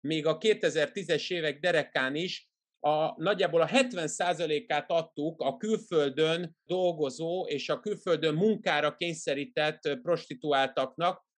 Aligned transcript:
még 0.00 0.26
a 0.26 0.38
2010-es 0.38 1.30
évek 1.30 1.60
derekán 1.60 2.14
is 2.14 2.48
a, 2.80 3.22
nagyjából 3.22 3.60
a 3.60 3.66
70%-át 3.66 4.90
adtuk 4.90 5.40
a 5.40 5.56
külföldön 5.56 6.56
dolgozó 6.64 7.46
és 7.46 7.68
a 7.68 7.80
külföldön 7.80 8.34
munkára 8.34 8.96
kényszerített 8.96 9.98
prostituáltaknak, 10.02 11.28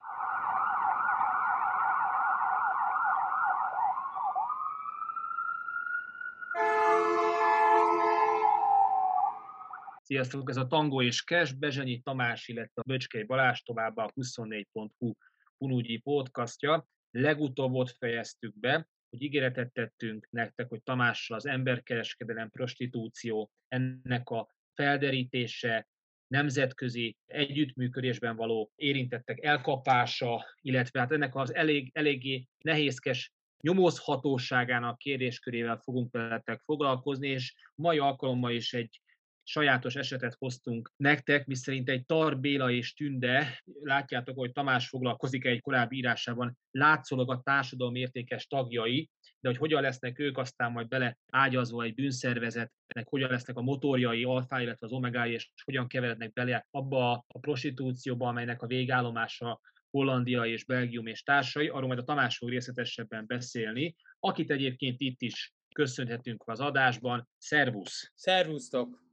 Sziasztok, 10.12 10.50
ez 10.50 10.56
a 10.56 10.66
Tango 10.66 11.02
és 11.02 11.24
Cash, 11.24 11.58
Bezsenyi 11.58 12.00
Tamás, 12.00 12.48
illetve 12.48 12.82
Böcskei 12.86 13.22
Balázs 13.22 13.60
továbbá 13.60 14.04
a 14.04 14.12
24.hu 14.12 15.12
Punúgyi 15.58 15.98
podcastja. 15.98 16.86
Legutóbb 17.12 17.72
ott 17.72 17.90
fejeztük 17.90 18.58
be, 18.58 18.88
hogy 19.10 19.22
ígéretet 19.22 19.72
tettünk 19.72 20.28
nektek, 20.30 20.68
hogy 20.68 20.82
Tamással 20.82 21.36
az 21.36 21.46
emberkereskedelem, 21.46 22.50
prostitúció, 22.50 23.50
ennek 23.68 24.30
a 24.30 24.48
felderítése, 24.74 25.88
nemzetközi 26.26 27.16
együttműködésben 27.26 28.36
való 28.36 28.72
érintettek 28.74 29.44
elkapása, 29.44 30.44
illetve 30.60 31.00
hát 31.00 31.12
ennek 31.12 31.34
az 31.34 31.54
elég, 31.54 31.90
eléggé 31.92 32.46
nehézkes 32.58 33.32
nyomozhatóságának 33.60 34.98
kérdéskörével 34.98 35.76
fogunk 35.76 36.12
veletek 36.12 36.60
foglalkozni, 36.60 37.28
és 37.28 37.54
mai 37.74 37.98
alkalommal 37.98 38.52
is 38.52 38.72
egy 38.72 39.00
sajátos 39.44 39.96
esetet 39.96 40.34
hoztunk 40.38 40.92
nektek, 40.96 41.46
miszerint 41.46 41.88
egy 41.88 42.06
Tar 42.06 42.40
Béla 42.40 42.70
és 42.70 42.94
Tünde, 42.94 43.62
látjátok, 43.82 44.36
hogy 44.36 44.52
Tamás 44.52 44.88
foglalkozik 44.88 45.44
egy 45.44 45.60
korábbi 45.60 45.96
írásában, 45.96 46.58
látszólag 46.70 47.30
a 47.30 47.40
társadalom 47.44 47.94
értékes 47.94 48.46
tagjai, 48.46 49.10
de 49.40 49.48
hogy 49.48 49.58
hogyan 49.58 49.82
lesznek 49.82 50.18
ők 50.18 50.38
aztán 50.38 50.72
majd 50.72 50.88
bele 50.88 51.18
ágyazva 51.26 51.82
egy 51.82 51.94
bűnszervezetnek, 51.94 53.08
hogyan 53.08 53.30
lesznek 53.30 53.56
a 53.56 53.62
motorjai, 53.62 54.24
alfá, 54.24 54.62
illetve 54.62 54.86
az 54.86 54.92
omegái, 54.92 55.32
és 55.32 55.50
hogyan 55.64 55.86
keverednek 55.86 56.32
bele 56.32 56.66
abba 56.70 57.24
a 57.26 57.38
prostitúcióba, 57.38 58.28
amelynek 58.28 58.62
a 58.62 58.66
végállomása 58.66 59.60
Hollandia 59.90 60.44
és 60.44 60.64
Belgium 60.64 61.06
és 61.06 61.22
társai, 61.22 61.68
arról 61.68 61.86
majd 61.86 61.98
a 61.98 62.04
Tamás 62.04 62.36
fog 62.36 62.48
részletesebben 62.48 63.26
beszélni, 63.26 63.94
akit 64.20 64.50
egyébként 64.50 65.00
itt 65.00 65.22
is 65.22 65.52
köszönhetünk 65.74 66.42
az 66.46 66.60
adásban. 66.60 67.28
Szervusz! 67.38 68.12
Szervusztok! 68.14 69.11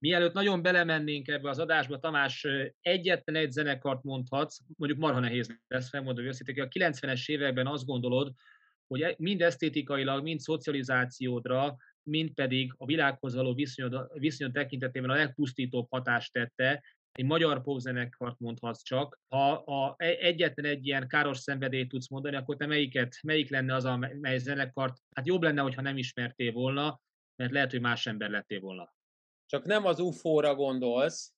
Mielőtt 0.00 0.32
nagyon 0.32 0.62
belemennénk 0.62 1.28
ebbe 1.28 1.48
az 1.48 1.58
adásba, 1.58 1.98
Tamás, 1.98 2.46
egyetlen 2.80 3.36
egy 3.36 3.50
zenekart 3.50 4.02
mondhatsz, 4.02 4.58
mondjuk 4.76 5.00
marha 5.00 5.20
nehéz 5.20 5.58
lesz 5.68 5.88
felmondani 5.88 6.26
őszintén, 6.26 6.62
a 6.62 6.68
90-es 6.68 7.28
években 7.28 7.66
azt 7.66 7.86
gondolod, 7.86 8.32
hogy 8.86 9.02
e, 9.02 9.14
mind 9.18 9.42
esztétikailag, 9.42 10.22
mind 10.22 10.40
szocializációdra, 10.40 11.76
mind 12.02 12.30
pedig 12.30 12.74
a 12.76 12.84
világhoz 12.84 13.34
való 13.34 13.54
viszonyod, 13.54 14.10
viszonyod 14.12 14.52
tekintetében 14.52 15.10
a 15.10 15.14
legpusztítóbb 15.14 15.86
hatást 15.90 16.32
tette, 16.32 16.84
egy 17.12 17.24
magyar 17.24 17.62
popzenekart 17.62 18.38
mondhatsz 18.38 18.82
csak. 18.82 19.20
Ha 19.28 19.52
a, 19.52 19.94
e, 19.98 20.06
egyetlen 20.06 20.70
egy 20.70 20.86
ilyen 20.86 21.08
káros 21.08 21.38
szenvedélyt 21.38 21.88
tudsz 21.88 22.08
mondani, 22.08 22.36
akkor 22.36 22.56
te 22.56 22.66
melyiket, 22.66 23.18
melyik 23.22 23.50
lenne 23.50 23.74
az, 23.74 23.84
a 23.84 23.96
mely 23.96 24.38
zenekart, 24.38 24.98
hát 25.14 25.26
jobb 25.26 25.42
lenne, 25.42 25.60
hogyha 25.60 25.82
nem 25.82 25.96
ismertél 25.96 26.52
volna, 26.52 27.00
mert 27.36 27.52
lehet, 27.52 27.70
hogy 27.70 27.80
más 27.80 28.06
ember 28.06 28.30
lettél 28.30 28.60
volna. 28.60 28.98
Csak 29.50 29.64
nem 29.64 29.84
az 29.84 29.98
UFO-ra 29.98 30.54
gondolsz. 30.54 31.32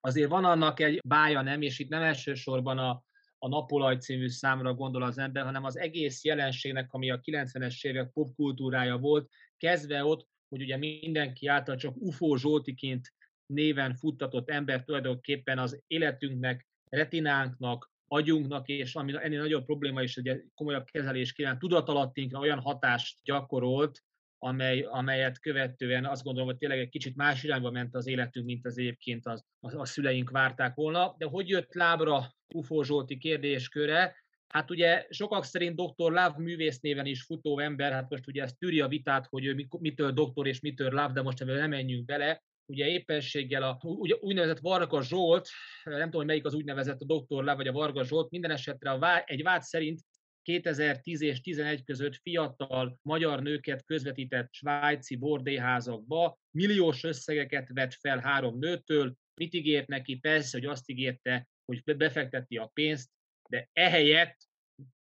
Azért 0.00 0.28
van 0.28 0.44
annak 0.44 0.80
egy 0.80 1.00
bája, 1.06 1.42
nem, 1.42 1.62
és 1.62 1.78
itt 1.78 1.88
nem 1.88 2.02
elsősorban 2.02 2.78
a, 2.78 3.04
a 3.38 3.48
Napolaj 3.48 3.96
című 3.96 4.28
számra 4.28 4.74
gondol 4.74 5.02
az 5.02 5.18
ember, 5.18 5.44
hanem 5.44 5.64
az 5.64 5.78
egész 5.78 6.24
jelenségnek, 6.24 6.92
ami 6.92 7.10
a 7.10 7.20
90-es 7.20 7.84
évek 7.84 8.10
popkultúrája 8.12 8.98
volt, 8.98 9.30
kezdve 9.56 10.04
ott, 10.04 10.28
hogy 10.48 10.62
ugye 10.62 10.76
mindenki 10.76 11.46
által 11.46 11.76
csak 11.76 11.96
UFO 11.96 12.36
Zsoltiként 12.36 13.12
néven 13.46 13.94
futtatott 13.94 14.50
ember 14.50 14.84
tulajdonképpen 14.84 15.58
az 15.58 15.82
életünknek, 15.86 16.66
retinánknak, 16.90 17.92
agyunknak, 18.06 18.68
és 18.68 18.94
ami 18.94 19.14
ennél 19.22 19.40
nagyobb 19.40 19.64
probléma 19.64 20.02
is, 20.02 20.14
hogy 20.14 20.44
komolyabb 20.54 20.84
kezelés 20.84 21.32
kíván, 21.32 21.58
tudatalattinkra 21.58 22.38
olyan 22.38 22.60
hatást 22.60 23.18
gyakorolt, 23.22 24.02
amely, 24.44 24.80
amelyet 24.80 25.40
követően 25.40 26.06
azt 26.06 26.22
gondolom, 26.22 26.48
hogy 26.48 26.58
tényleg 26.58 26.78
egy 26.78 26.88
kicsit 26.88 27.16
más 27.16 27.42
irányba 27.42 27.70
ment 27.70 27.94
az 27.94 28.06
életünk, 28.06 28.46
mint 28.46 28.66
az 28.66 28.78
egyébként 28.78 29.26
az, 29.26 29.44
a, 29.60 29.76
a 29.76 29.84
szüleink 29.84 30.30
várták 30.30 30.74
volna. 30.74 31.14
De 31.18 31.26
hogy 31.26 31.48
jött 31.48 31.74
lábra 31.74 32.34
Ufó 32.54 32.82
Zsolti 32.82 33.18
kérdésköre? 33.18 34.16
Hát 34.48 34.70
ugye 34.70 35.06
sokak 35.10 35.44
szerint 35.44 35.76
Dr. 35.76 35.94
Love 35.96 36.34
művész 36.36 36.80
néven 36.80 37.06
is 37.06 37.22
futó 37.22 37.58
ember, 37.58 37.92
hát 37.92 38.10
most 38.10 38.26
ugye 38.26 38.42
ez 38.42 38.52
tűri 38.52 38.80
a 38.80 38.88
vitát, 38.88 39.26
hogy 39.26 39.44
ő 39.44 39.66
mitől 39.78 40.12
doktor 40.12 40.46
és 40.46 40.60
mitől 40.60 40.90
Love, 40.90 41.12
de 41.12 41.22
most 41.22 41.40
ebben 41.40 41.56
nem 41.56 41.70
menjünk 41.70 42.04
bele. 42.04 42.42
Ugye 42.66 42.86
éppenséggel 42.86 43.62
a 43.62 43.78
ugye 43.82 44.14
úgynevezett 44.20 44.58
Varga 44.58 45.02
Zsolt, 45.02 45.48
nem 45.84 45.98
tudom, 45.98 46.16
hogy 46.16 46.26
melyik 46.26 46.44
az 46.44 46.54
úgynevezett 46.54 47.00
a 47.00 47.04
Dr. 47.04 47.24
Love 47.28 47.54
vagy 47.54 47.68
a 47.68 47.72
Varga 47.72 48.04
Zsolt, 48.04 48.30
minden 48.30 48.50
esetre 48.50 48.90
a 48.90 48.98
vád, 48.98 49.22
egy 49.26 49.42
vád 49.42 49.62
szerint 49.62 50.00
2010 50.44 51.20
és 51.20 51.40
11 51.40 51.84
között 51.84 52.16
fiatal 52.16 52.98
magyar 53.02 53.42
nőket 53.42 53.84
közvetített 53.84 54.52
svájci 54.52 55.16
bordéházakba, 55.16 56.38
milliós 56.50 57.04
összegeket 57.04 57.68
vett 57.72 57.94
fel 57.94 58.18
három 58.18 58.58
nőtől, 58.58 59.14
mit 59.34 59.54
ígért 59.54 59.86
neki? 59.86 60.16
Persze, 60.16 60.58
hogy 60.58 60.66
azt 60.66 60.90
ígérte, 60.90 61.48
hogy 61.64 61.96
befekteti 61.96 62.56
a 62.56 62.70
pénzt, 62.74 63.10
de 63.48 63.68
ehelyett 63.72 64.36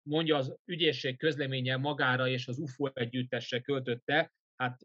mondja 0.09 0.37
az 0.37 0.57
ügyészség 0.65 1.17
közleménye 1.17 1.77
magára 1.77 2.29
és 2.29 2.49
az 2.49 2.59
UFO 2.59 2.91
együttesre 2.93 3.61
költötte, 3.61 4.33
hát 4.57 4.81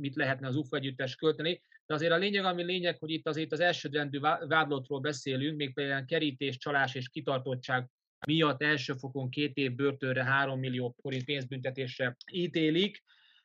mit 0.00 0.14
lehetne 0.14 0.46
az 0.46 0.56
UFO 0.56 0.76
együttes 0.76 1.14
költeni, 1.14 1.62
de 1.86 1.94
azért 1.94 2.12
a 2.12 2.16
lényeg, 2.16 2.44
ami 2.44 2.62
lényeg, 2.62 2.98
hogy 2.98 3.10
itt 3.10 3.26
azért 3.26 3.52
az 3.52 3.60
elsődrendű 3.60 4.20
vádlottról 4.20 5.00
beszélünk, 5.00 5.56
még 5.56 5.74
például 5.74 6.04
kerítés, 6.04 6.56
csalás 6.56 6.94
és 6.94 7.08
kitartottság 7.08 7.88
miatt 8.26 8.62
első 8.62 8.92
fokon 8.92 9.30
két 9.30 9.56
év 9.56 9.74
börtönre, 9.74 10.24
3 10.24 10.58
millió 10.58 10.94
forint 11.00 11.24
pénzbüntetésre 11.24 12.16
ítélik, 12.32 13.02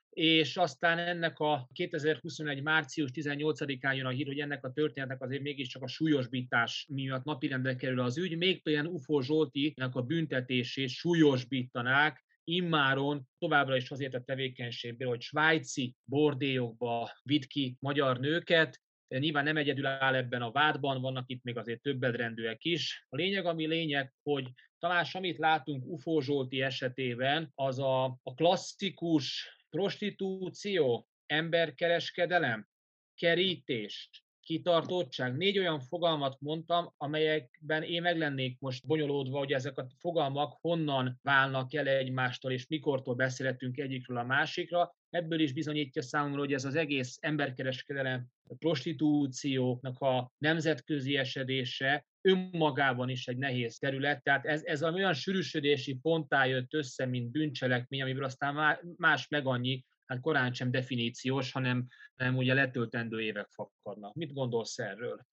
és 0.10 0.58
aztán 0.58 0.98
ennek 0.98 1.40
a 1.40 1.70
2021. 1.74 2.62
március 2.62 3.10
18-án 3.14 3.96
jön 3.96 4.06
a 4.06 4.10
hír, 4.10 4.26
hogy 4.26 4.40
ennek 4.40 4.66
a 4.66 4.72
történetnek 4.72 5.22
azért 5.22 5.42
mégiscsak 5.42 5.82
a 5.82 5.88
súlyosbítás 5.88 6.88
miatt 6.90 7.24
napirendre 7.24 7.76
kerül 7.76 8.00
az 8.00 8.18
ügy, 8.18 8.38
még 8.38 8.64
például 8.64 8.94
UFO 8.94 9.22
Zsoltinak 9.22 9.96
a 9.96 10.02
büntetését 10.02 10.90
súlyosbítanák, 10.90 12.26
immáron 12.44 13.28
továbbra 13.40 13.76
is 13.76 13.92
azért 13.92 14.14
a 14.14 14.24
tevékenységből, 14.24 15.08
hogy 15.08 15.22
svájci 15.22 15.96
bordélyokba 16.04 17.12
vitt 17.24 17.46
ki 17.46 17.76
magyar 17.80 18.20
nőket, 18.20 18.82
Nyilván 19.20 19.44
nem 19.44 19.58
egyedül 19.58 19.86
áll 19.86 20.16
ebben 20.16 20.42
a 20.42 20.52
vádban, 20.52 21.02
vannak 21.02 21.30
itt 21.30 21.44
még 21.44 21.58
azért 21.58 21.82
többedrendűek 21.82 22.64
is. 22.64 23.06
A 23.10 23.16
lényeg, 23.16 23.46
ami 23.46 23.68
lényeg, 23.68 24.14
hogy 24.24 24.52
talán 24.80 25.06
amit 25.12 25.38
látunk 25.38 25.86
UFO 25.86 26.22
Zsolti 26.22 26.62
esetében, 26.62 27.52
az 27.56 27.80
a, 27.80 28.04
a 28.06 28.34
klasszikus 28.36 29.58
prostitúció, 29.70 31.08
emberkereskedelem, 31.26 32.68
kerítés, 33.16 34.10
kitartottság. 34.52 35.38
Négy 35.38 35.60
olyan 35.60 35.80
fogalmat 35.80 36.38
mondtam, 36.40 36.94
amelyekben 36.98 37.84
én 37.84 38.02
meg 38.02 38.18
lennék 38.18 38.60
most 38.60 38.88
bonyolódva, 38.88 39.38
hogy 39.38 39.52
ezek 39.52 39.78
a 39.78 39.88
fogalmak 39.98 40.58
honnan 40.62 41.20
válnak 41.22 41.74
el 41.74 41.88
egymástól, 41.88 42.52
és 42.52 42.68
mikortól 42.68 43.16
beszélhetünk 43.16 43.78
egyikről 43.78 44.18
a 44.18 44.24
másikra. 44.24 44.96
Ebből 45.10 45.40
is 45.40 45.54
bizonyítja 45.54 46.02
számomra, 46.02 46.40
hogy 46.40 46.54
ez 46.54 46.66
az 46.66 46.76
egész 46.76 47.18
emberkereskedelem, 47.22 48.26
a 48.50 48.56
prostitúciónak 48.56 50.00
a 50.00 50.32
nemzetközi 50.38 51.18
esedése 51.18 52.06
önmagában 52.22 53.10
is 53.10 53.28
egy 53.28 53.38
nehéz 53.38 53.78
terület. 53.78 54.24
Tehát 54.24 54.46
ez, 54.46 54.64
ez 54.64 54.84
olyan 54.84 55.14
sűrűsödési 55.14 55.96
ponttá 56.02 56.46
jött 56.46 56.74
össze, 56.74 57.06
mint 57.06 57.32
bűncselekmény, 57.32 58.02
amiből 58.02 58.24
aztán 58.24 58.80
más 58.98 59.28
meg 59.28 59.46
annyi, 59.46 59.86
hát 60.12 60.22
korán 60.22 60.54
sem 60.54 60.72
definíciós, 60.72 61.52
hanem, 61.52 61.88
hanem 62.16 62.38
ugye 62.38 62.54
letöltendő 62.54 63.22
évek 63.22 63.48
fakadnak. 63.50 64.14
Mit 64.14 64.34
gondolsz 64.34 64.80
erről? 64.80 65.26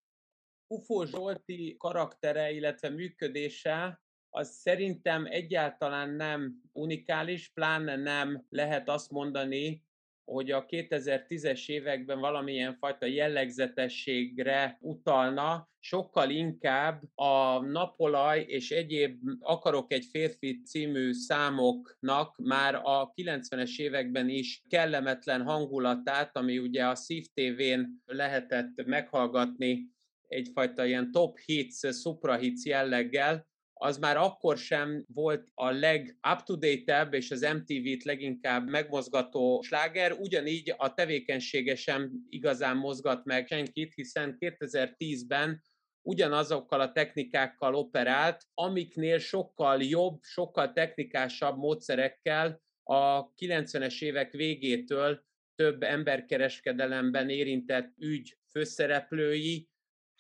Ufó 0.67 1.05
Zsolti 1.05 1.77
karaktere, 1.79 2.51
illetve 2.51 2.89
működése 2.89 4.03
az 4.31 4.51
szerintem 4.51 5.27
egyáltalán 5.27 6.11
nem 6.11 6.63
unikális, 6.73 7.49
pláne 7.49 7.97
nem 7.97 8.47
lehet 8.49 8.89
azt 8.89 9.11
mondani, 9.11 9.87
hogy 10.29 10.51
a 10.51 10.67
2010-es 10.67 11.69
években 11.69 12.21
valamilyen 12.21 12.75
fajta 12.75 13.07
jellegzetességre 13.07 14.79
utalna, 14.81 15.69
sokkal 15.81 16.31
inkább 16.31 17.03
a 17.15 17.59
napolaj 17.59 18.45
és 18.49 18.71
egyéb 18.71 19.21
Akarok 19.41 19.93
egy 19.93 20.05
férfi 20.11 20.63
című 20.63 21.13
számoknak 21.13 22.37
már 22.37 22.75
a 22.75 23.13
90-es 23.15 23.79
években 23.79 24.29
is 24.29 24.63
kellemetlen 24.69 25.43
hangulatát, 25.43 26.37
ami 26.37 26.59
ugye 26.59 26.87
a 26.87 26.95
Szív 26.95 27.27
TV-n 27.35 28.03
lehetett 28.05 28.85
meghallgatni 28.87 29.87
egyfajta 30.27 30.85
ilyen 30.85 31.11
top 31.11 31.39
hits, 31.39 31.93
supra 31.93 32.37
hits 32.37 32.65
jelleggel, 32.65 33.47
az 33.79 33.99
már 33.99 34.17
akkor 34.17 34.57
sem 34.57 35.05
volt 35.15 35.49
a 35.55 35.71
leg-up-to-date-ebb 35.71 37.15
és 37.15 37.31
az 37.31 37.41
MTV-t 37.41 38.05
leginkább 38.05 38.69
megmozgató 38.69 39.63
sláger, 39.63 40.13
ugyanígy 40.13 40.75
a 40.77 40.95
tevékenysége 40.95 41.75
sem 41.75 42.11
igazán 42.29 42.77
mozgat 42.77 43.25
meg 43.25 43.47
senkit, 43.47 43.95
hiszen 43.95 44.37
2010-ben 44.41 45.63
ugyanazokkal 46.03 46.81
a 46.81 46.93
technikákkal 46.93 47.75
operált, 47.75 48.43
amiknél 48.55 49.19
sokkal 49.19 49.83
jobb, 49.83 50.19
sokkal 50.23 50.73
technikásabb 50.73 51.57
módszerekkel 51.57 52.63
a 52.83 53.35
90-es 53.35 54.03
évek 54.03 54.33
végétől 54.33 55.27
több 55.55 55.83
emberkereskedelemben 55.83 57.29
érintett 57.29 57.93
ügy 57.97 58.37
főszereplői, 58.51 59.69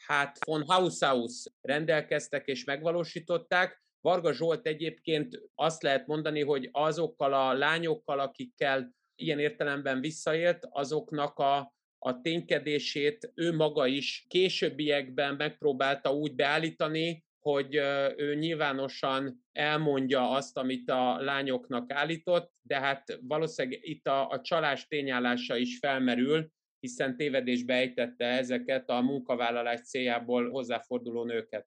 hát 0.08 0.44
von 0.44 0.64
Haushaus 0.66 1.44
rendelkeztek 1.60 2.46
és 2.46 2.64
megvalósították. 2.64 3.82
Varga 4.00 4.32
Zsolt 4.32 4.66
egyébként 4.66 5.40
azt 5.55 5.82
lehet 5.82 6.06
mondani, 6.06 6.43
hogy 6.43 6.69
azokkal 6.72 7.32
a 7.32 7.52
lányokkal, 7.52 8.20
akikkel 8.20 8.94
ilyen 9.14 9.38
értelemben 9.38 10.00
visszaélt, 10.00 10.66
azoknak 10.70 11.38
a, 11.38 11.75
a 11.99 12.20
ténykedését 12.20 13.32
ő 13.34 13.55
maga 13.55 13.87
is 13.87 14.25
későbbiekben 14.28 15.34
megpróbálta 15.34 16.12
úgy 16.12 16.34
beállítani, 16.34 17.25
hogy 17.38 17.75
ő 18.16 18.34
nyilvánosan 18.34 19.46
elmondja 19.52 20.31
azt, 20.31 20.56
amit 20.56 20.90
a 20.90 21.20
lányoknak 21.20 21.93
állított, 21.93 22.52
de 22.62 22.81
hát 22.81 23.19
valószínűleg 23.22 23.78
itt 23.82 24.06
a, 24.06 24.28
a 24.28 24.40
csalás 24.40 24.87
tényállása 24.87 25.56
is 25.56 25.78
felmerül, 25.78 26.50
hiszen 26.80 27.16
tévedésbe 27.16 27.75
ejtette 27.75 28.25
ezeket 28.25 28.88
a 28.88 29.00
munkavállalás 29.00 29.80
céljából 29.80 30.50
hozzáforduló 30.50 31.25
nőket. 31.25 31.66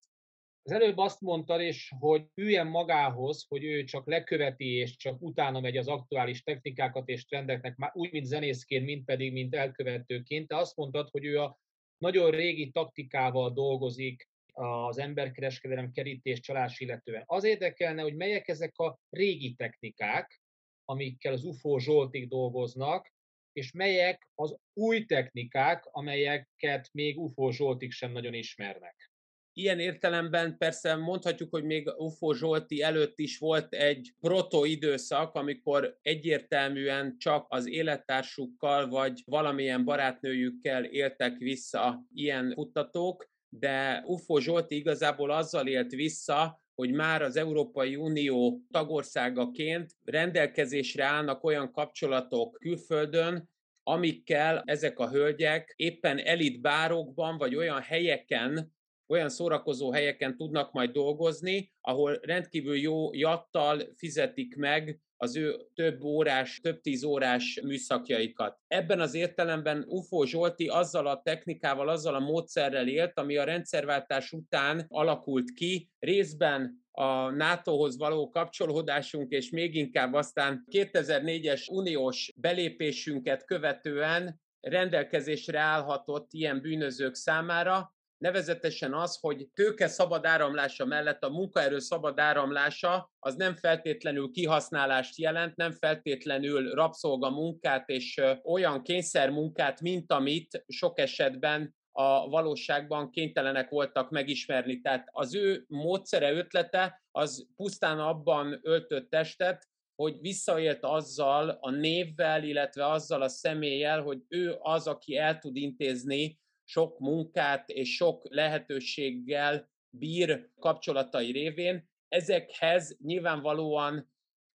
Az 0.63 0.71
előbb 0.71 0.97
azt 0.97 1.21
mondtad, 1.21 1.61
és 1.61 1.93
hogy 1.99 2.25
üljen 2.35 2.67
magához, 2.67 3.45
hogy 3.47 3.63
ő 3.63 3.83
csak 3.83 4.07
leköveti, 4.07 4.73
és 4.73 4.95
csak 4.95 5.21
utána 5.21 5.59
megy 5.59 5.77
az 5.77 5.87
aktuális 5.87 6.43
technikákat 6.43 7.07
és 7.07 7.25
trendeknek, 7.25 7.75
már 7.75 7.91
úgy, 7.93 8.11
mint 8.11 8.25
zenészként, 8.25 8.85
mint 8.85 9.05
pedig, 9.05 9.31
mint 9.31 9.55
elkövetőként. 9.55 10.47
Te 10.47 10.57
azt 10.57 10.75
mondtad, 10.75 11.09
hogy 11.09 11.25
ő 11.25 11.39
a 11.39 11.59
nagyon 11.97 12.31
régi 12.31 12.71
taktikával 12.71 13.53
dolgozik 13.53 14.29
az 14.53 14.97
emberkereskedelem 14.97 15.91
kerítés 15.91 16.39
csalás 16.39 16.79
illetően. 16.79 17.23
Az 17.25 17.43
érdekelne, 17.43 18.01
hogy 18.01 18.15
melyek 18.15 18.47
ezek 18.47 18.77
a 18.77 18.99
régi 19.09 19.53
technikák, 19.53 20.41
amikkel 20.85 21.33
az 21.33 21.43
UFO 21.43 21.79
Zsoltik 21.79 22.27
dolgoznak, 22.27 23.13
és 23.53 23.71
melyek 23.71 24.29
az 24.35 24.55
új 24.73 25.05
technikák, 25.05 25.85
amelyeket 25.91 26.89
még 26.91 27.19
UFO 27.19 27.51
Zsoltik 27.51 27.91
sem 27.91 28.11
nagyon 28.11 28.33
ismernek. 28.33 29.11
Ilyen 29.53 29.79
értelemben 29.79 30.57
persze 30.57 30.95
mondhatjuk, 30.95 31.49
hogy 31.51 31.63
még 31.63 31.87
UFO 31.97 32.33
Zsolti 32.33 32.81
előtt 32.81 33.19
is 33.19 33.37
volt 33.37 33.73
egy 33.73 34.13
proto 34.19 34.65
időszak, 34.65 35.35
amikor 35.35 35.97
egyértelműen 36.01 37.17
csak 37.17 37.45
az 37.49 37.67
élettársukkal 37.67 38.89
vagy 38.89 39.21
valamilyen 39.25 39.85
barátnőjükkel 39.85 40.83
éltek 40.83 41.37
vissza 41.37 42.05
ilyen 42.13 42.51
futtatók, 42.53 43.29
de 43.49 44.03
UFO 44.05 44.39
Zsolti 44.39 44.75
igazából 44.75 45.31
azzal 45.31 45.67
élt 45.67 45.91
vissza, 45.91 46.61
hogy 46.81 46.91
már 46.91 47.21
az 47.21 47.35
Európai 47.35 47.95
Unió 47.95 48.61
tagországaként 48.71 49.91
rendelkezésre 50.03 51.03
állnak 51.03 51.43
olyan 51.43 51.71
kapcsolatok 51.71 52.57
külföldön, 52.59 53.49
amikkel 53.83 54.63
ezek 54.65 54.99
a 54.99 55.09
hölgyek 55.09 55.73
éppen 55.75 56.17
elit 56.17 56.61
bárokban, 56.61 57.37
vagy 57.37 57.55
olyan 57.55 57.81
helyeken, 57.81 58.73
olyan 59.07 59.29
szórakozó 59.29 59.91
helyeken 59.91 60.37
tudnak 60.37 60.71
majd 60.71 60.91
dolgozni, 60.91 61.71
ahol 61.81 62.19
rendkívül 62.21 62.77
jó 62.77 63.13
jattal 63.13 63.81
fizetik 63.95 64.55
meg 64.55 64.99
az 65.21 65.35
ő 65.35 65.55
több 65.73 66.03
órás, 66.03 66.59
több 66.61 66.81
tíz 66.81 67.03
órás 67.03 67.59
műszakjaikat. 67.63 68.57
Ebben 68.67 68.99
az 68.99 69.13
értelemben 69.13 69.85
UFO 69.87 70.25
Zsolti 70.25 70.67
azzal 70.67 71.07
a 71.07 71.21
technikával, 71.21 71.89
azzal 71.89 72.15
a 72.15 72.19
módszerrel 72.19 72.87
élt, 72.87 73.19
ami 73.19 73.37
a 73.37 73.43
rendszerváltás 73.43 74.31
után 74.31 74.85
alakult 74.87 75.51
ki, 75.51 75.89
részben 75.99 76.83
a 76.91 77.29
NATO-hoz 77.29 77.97
való 77.97 78.29
kapcsolódásunk, 78.29 79.31
és 79.31 79.49
még 79.49 79.75
inkább 79.75 80.13
aztán 80.13 80.65
2004-es 80.71 81.71
uniós 81.71 82.33
belépésünket 82.35 83.45
követően 83.45 84.41
rendelkezésre 84.59 85.59
állhatott 85.59 86.33
ilyen 86.33 86.61
bűnözők 86.61 87.15
számára, 87.15 87.95
nevezetesen 88.21 88.93
az, 88.93 89.17
hogy 89.19 89.47
tőke 89.53 89.87
szabad 89.87 90.25
áramlása 90.25 90.85
mellett 90.85 91.23
a 91.23 91.29
munkaerő 91.29 91.79
szabad 91.79 92.19
áramlása 92.19 93.11
az 93.19 93.35
nem 93.35 93.55
feltétlenül 93.55 94.31
kihasználást 94.31 95.17
jelent, 95.17 95.55
nem 95.55 95.71
feltétlenül 95.71 96.73
rabszolga 96.73 97.29
munkát 97.29 97.89
és 97.89 98.21
olyan 98.43 98.83
kényszermunkát, 98.83 99.81
mint 99.81 100.11
amit 100.11 100.63
sok 100.67 100.99
esetben 100.99 101.75
a 101.91 102.29
valóságban 102.29 103.11
kénytelenek 103.11 103.69
voltak 103.69 104.09
megismerni. 104.09 104.81
Tehát 104.81 105.07
az 105.11 105.35
ő 105.35 105.65
módszere, 105.67 106.31
ötlete 106.31 107.01
az 107.11 107.47
pusztán 107.55 107.99
abban 107.99 108.59
öltött 108.61 109.09
testet, 109.09 109.67
hogy 109.95 110.17
visszaélt 110.19 110.83
azzal 110.83 111.57
a 111.61 111.69
névvel, 111.69 112.43
illetve 112.43 112.91
azzal 112.91 113.21
a 113.21 113.29
személlyel, 113.29 114.01
hogy 114.01 114.19
ő 114.27 114.55
az, 114.59 114.87
aki 114.87 115.17
el 115.17 115.39
tud 115.39 115.55
intézni 115.55 116.39
sok 116.71 116.99
munkát 116.99 117.69
és 117.69 117.95
sok 117.95 118.25
lehetőséggel 118.29 119.69
bír 119.89 120.49
kapcsolatai 120.59 121.31
révén. 121.31 121.89
Ezekhez 122.07 122.97
nyilvánvalóan 123.03 124.11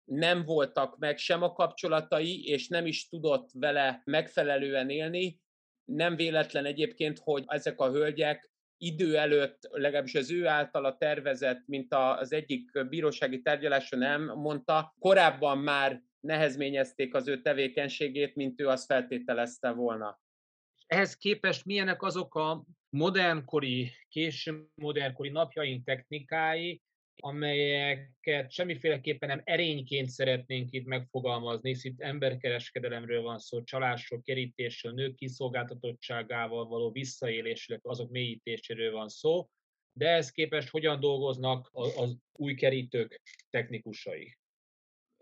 nem 0.05 0.45
voltak 0.45 0.99
meg 0.99 1.19
sem 1.19 1.43
a 1.43 1.53
kapcsolatai, 1.53 2.45
és 2.47 2.69
nem 2.69 2.87
is 2.87 3.09
tudott 3.09 3.51
vele 3.53 4.03
megfelelően 4.05 4.91
élni. 4.91 5.41
Nem 5.85 6.17
véletlen 6.17 6.65
egyébként, 6.65 7.19
hogy 7.19 7.45
ezek 7.47 7.81
a 7.81 7.91
hölgyek 7.91 8.51
idő 8.77 9.17
előtt, 9.17 9.69
legalábbis 9.71 10.15
az 10.15 10.31
ő 10.31 10.47
általa 10.47 10.97
tervezett, 10.97 11.63
mint 11.67 11.95
az 11.95 12.33
egyik 12.33 12.89
bírósági 12.89 13.43
tárgyaláson 13.43 14.03
elmondta, 14.03 14.95
korábban 14.99 15.59
már 15.59 16.03
nehezményezték 16.21 17.15
az 17.15 17.29
ő 17.29 17.41
tevékenységét, 17.41 18.35
mint 18.35 18.61
ő 18.61 18.69
azt 18.69 18.87
feltételezte 18.87 19.71
volna. 19.71 20.23
Ehhez 20.87 21.17
képest 21.17 21.65
milyenek 21.65 22.03
azok 22.03 22.35
a 22.35 22.65
modernkori, 22.89 23.91
késő 24.09 24.67
modernkori 24.75 25.29
napjaink 25.29 25.85
technikái, 25.85 26.83
amelyeket 27.17 28.51
semmiféleképpen 28.51 29.29
nem 29.29 29.41
erényként 29.45 30.09
szeretnénk 30.09 30.73
itt 30.73 30.87
megfogalmazni, 30.87 31.69
hisz 31.69 31.85
itt 31.85 32.01
emberkereskedelemről 32.01 33.23
van 33.23 33.39
szó, 33.39 33.63
csalásról, 33.63 34.23
kerítésről, 34.23 34.93
nők 34.93 35.15
kiszolgáltatottságával 35.15 36.67
való 36.67 36.91
visszaélésről, 36.91 37.79
azok 37.83 38.11
mélyítéséről 38.11 38.93
van 38.93 39.09
szó, 39.09 39.49
de 39.93 40.09
ehhez 40.09 40.31
képest 40.31 40.69
hogyan 40.69 41.01
dolgoznak 41.01 41.71
az 41.73 42.17
új 42.33 42.55
kerítők 42.55 43.21
technikusai? 43.51 44.39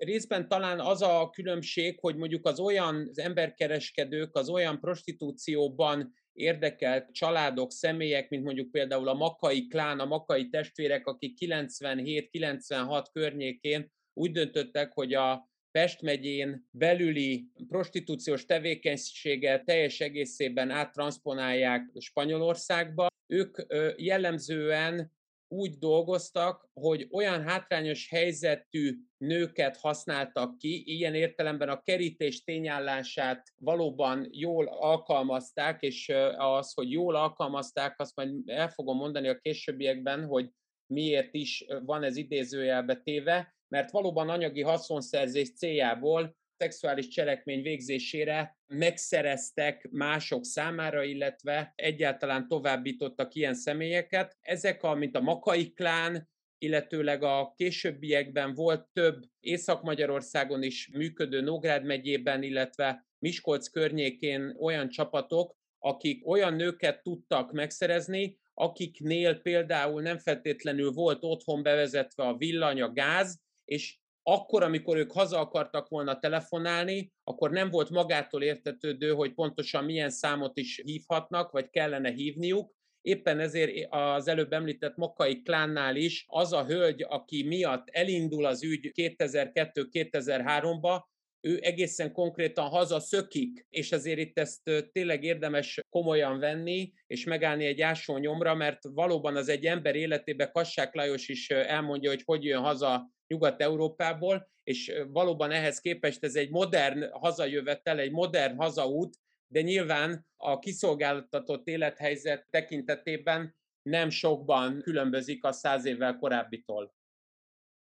Részben 0.05 0.49
talán 0.49 0.81
az 0.81 1.03
a 1.03 1.31
különbség, 1.33 1.99
hogy 2.01 2.17
mondjuk 2.17 2.47
az 2.47 2.61
olyan 2.61 3.07
az 3.11 3.19
emberkereskedők, 3.19 4.37
az 4.37 4.49
olyan 4.49 4.81
prostitúcióban 4.81 6.15
érdekelt 6.33 7.13
családok, 7.13 7.73
személyek, 7.73 8.29
mint 8.29 8.45
mondjuk 8.45 8.71
például 8.71 9.09
a 9.09 9.15
Makai 9.15 9.67
klán, 9.67 10.01
a 10.01 10.05
Makai 10.05 10.49
testvérek, 10.49 11.07
akik 11.07 11.37
97-96 11.41 13.05
környékén 13.13 13.93
úgy 14.13 14.31
döntöttek, 14.31 14.93
hogy 14.93 15.15
a 15.15 15.51
Pest 15.71 16.03
megyén 16.03 16.69
belüli 16.71 17.47
prostitúciós 17.69 18.45
tevékenységet 18.45 19.65
teljes 19.65 20.01
egészében 20.01 20.71
áttranszponálják 20.71 21.91
Spanyolországba. 21.99 23.07
Ők 23.27 23.57
jellemzően 23.97 25.13
úgy 25.53 25.79
dolgoztak, 25.79 26.69
hogy 26.73 27.09
olyan 27.11 27.43
hátrányos 27.43 28.09
helyzetű 28.09 28.97
nőket 29.17 29.77
használtak 29.77 30.59
ki, 30.59 30.83
ilyen 30.87 31.15
értelemben 31.15 31.69
a 31.69 31.83
kerítés 31.83 32.45
tényállását 32.45 33.47
valóban 33.57 34.29
jól 34.31 34.67
alkalmazták, 34.67 35.83
és 35.83 36.13
az, 36.37 36.73
hogy 36.75 36.91
jól 36.91 37.17
alkalmazták, 37.17 38.01
azt 38.01 38.17
majd 38.17 38.49
el 38.49 38.69
fogom 38.69 38.97
mondani 38.97 39.29
a 39.29 39.39
későbbiekben, 39.39 40.25
hogy 40.25 40.51
miért 40.87 41.35
is 41.35 41.65
van 41.85 42.03
ez 42.03 42.17
idézőjelbe 42.17 42.97
téve, 42.97 43.55
mert 43.69 43.91
valóban 43.91 44.29
anyagi 44.29 44.63
haszonszerzés 44.63 45.55
céljából 45.55 46.37
szexuális 46.63 47.09
cselekmény 47.09 47.63
végzésére 47.63 48.57
megszereztek 48.67 49.89
mások 49.91 50.45
számára, 50.45 51.03
illetve 51.03 51.73
egyáltalán 51.77 52.49
továbbítottak 52.49 53.35
ilyen 53.35 53.55
személyeket. 53.55 54.37
Ezek, 54.41 54.83
a, 54.83 54.95
mint 54.95 55.17
a 55.17 55.21
Makai 55.21 55.73
klán, 55.73 56.29
illetőleg 56.59 57.23
a 57.23 57.53
későbbiekben 57.57 58.55
volt 58.55 58.89
több 58.93 59.25
Észak-Magyarországon 59.41 60.63
is 60.63 60.91
működő 60.93 61.41
Nógrád 61.41 61.85
megyében, 61.85 62.43
illetve 62.43 63.07
Miskolc 63.19 63.69
környékén 63.69 64.57
olyan 64.61 64.89
csapatok, 64.89 65.57
akik 65.79 66.27
olyan 66.29 66.55
nőket 66.55 67.03
tudtak 67.03 67.53
megszerezni, 67.53 68.39
akiknél 68.55 69.35
például 69.41 70.03
nem 70.03 70.19
feltétlenül 70.19 70.91
volt 70.91 71.25
otthon 71.25 71.63
bevezetve 71.63 72.23
a 72.23 72.37
villany, 72.37 72.81
a 72.81 72.93
gáz, 72.93 73.41
és 73.65 73.97
akkor, 74.23 74.63
amikor 74.63 74.97
ők 74.97 75.13
haza 75.13 75.39
akartak 75.39 75.89
volna 75.89 76.19
telefonálni, 76.19 77.13
akkor 77.25 77.51
nem 77.51 77.71
volt 77.71 77.91
magától 77.91 78.43
értetődő, 78.43 79.13
hogy 79.13 79.35
pontosan 79.35 79.85
milyen 79.85 80.11
számot 80.11 80.59
is 80.59 80.81
hívhatnak, 80.85 81.51
vagy 81.51 81.71
kellene 81.71 82.11
hívniuk. 82.11 82.75
Éppen 83.01 83.41
ezért 83.41 83.87
az 83.91 84.29
előbb 84.29 84.53
említett 84.53 84.97
Mokai 84.97 85.43
klánnál 85.43 85.97
is 85.97 86.25
az 86.29 86.53
a 86.53 86.65
hölgy, 86.65 87.07
aki 87.09 87.43
miatt 87.43 87.89
elindul 87.89 88.45
az 88.45 88.63
ügy 88.63 88.93
2002-2003-ba, 88.95 91.11
ő 91.47 91.59
egészen 91.63 92.13
konkrétan 92.13 92.69
haza 92.69 93.01
szökik, 93.01 93.67
és 93.69 93.93
ezért 93.93 94.19
itt 94.19 94.39
ezt 94.39 94.71
tényleg 94.93 95.25
érdemes 95.25 95.81
komolyan 95.91 96.39
venni, 96.39 96.93
és 97.07 97.25
megállni 97.25 97.65
egy 97.65 97.81
ásó 97.81 98.19
nyomra, 98.19 98.55
mert 98.55 98.79
valóban 98.83 99.37
az 99.37 99.49
egy 99.49 99.67
ember 99.67 99.95
életében 99.95 100.51
Kassák 100.53 100.95
Lajos 100.95 101.29
is 101.29 101.51
elmondja, 101.51 102.11
hogy 102.11 102.23
hogy 102.25 102.45
jön 102.45 102.63
haza 102.63 103.11
Nyugat-Európából, 103.33 104.51
és 104.63 104.93
valóban 105.09 105.51
ehhez 105.51 105.81
képest 105.81 106.25
ez 106.25 106.35
egy 106.35 106.51
modern 106.51 107.11
hazajövetel, 107.11 107.99
egy 107.99 108.13
modern 108.13 108.57
hazaút, 108.57 109.17
de 109.47 109.61
nyilván 109.61 110.27
a 110.37 110.59
kiszolgáltatott 110.59 111.67
élethelyzet 111.67 112.47
tekintetében 112.51 113.57
nem 113.83 114.11
sokban 114.11 114.81
különbözik 114.83 115.45
a 115.45 115.53
száz 115.53 115.85
évvel 115.85 116.17
korábbitól. 116.17 116.95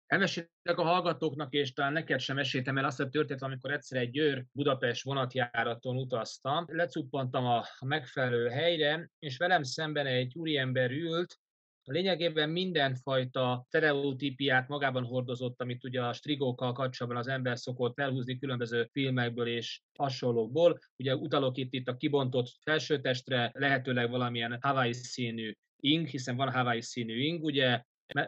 Elmesélek 0.06 0.78
a 0.78 0.82
hallgatóknak, 0.82 1.52
és 1.52 1.72
talán 1.72 1.92
neked 1.92 2.20
sem 2.20 2.36
meséltem 2.36 2.78
el 2.78 2.84
azt 2.84 3.00
a 3.00 3.08
történet, 3.08 3.42
amikor 3.42 3.72
egyszer 3.72 4.00
egy 4.00 4.10
Győr 4.10 4.44
Budapest 4.52 5.04
vonatjáraton 5.04 5.96
utaztam. 5.96 6.64
Lecuppantam 6.68 7.44
a 7.46 7.64
megfelelő 7.84 8.48
helyre, 8.48 9.10
és 9.18 9.36
velem 9.36 9.62
szemben 9.62 10.06
egy 10.06 10.32
úriember 10.34 10.90
ült, 10.90 11.40
Lényegében 11.84 12.50
mindenfajta 12.50 13.64
stereotípiát 13.68 14.68
magában 14.68 15.04
hordozott, 15.04 15.60
amit 15.60 15.84
ugye 15.84 16.02
a 16.02 16.12
strigókkal 16.12 16.72
kapcsolatban 16.72 17.20
az 17.20 17.28
ember 17.28 17.58
szokott 17.58 17.94
felhúzni 17.94 18.38
különböző 18.38 18.88
filmekből 18.92 19.46
és 19.46 19.80
hasonlókból. 19.98 20.78
Ugye 20.96 21.16
utalok 21.16 21.56
itt, 21.56 21.72
itt 21.72 21.88
a 21.88 21.96
kibontott 21.96 22.48
felsőtestre, 22.62 23.50
lehetőleg 23.54 24.10
valamilyen 24.10 24.58
Hawaii 24.60 24.92
színű 24.92 25.52
ing, 25.76 26.06
hiszen 26.06 26.36
van 26.36 26.52
Hawaii 26.52 26.82
színű 26.82 27.18
ing, 27.18 27.44
ugye 27.44 27.82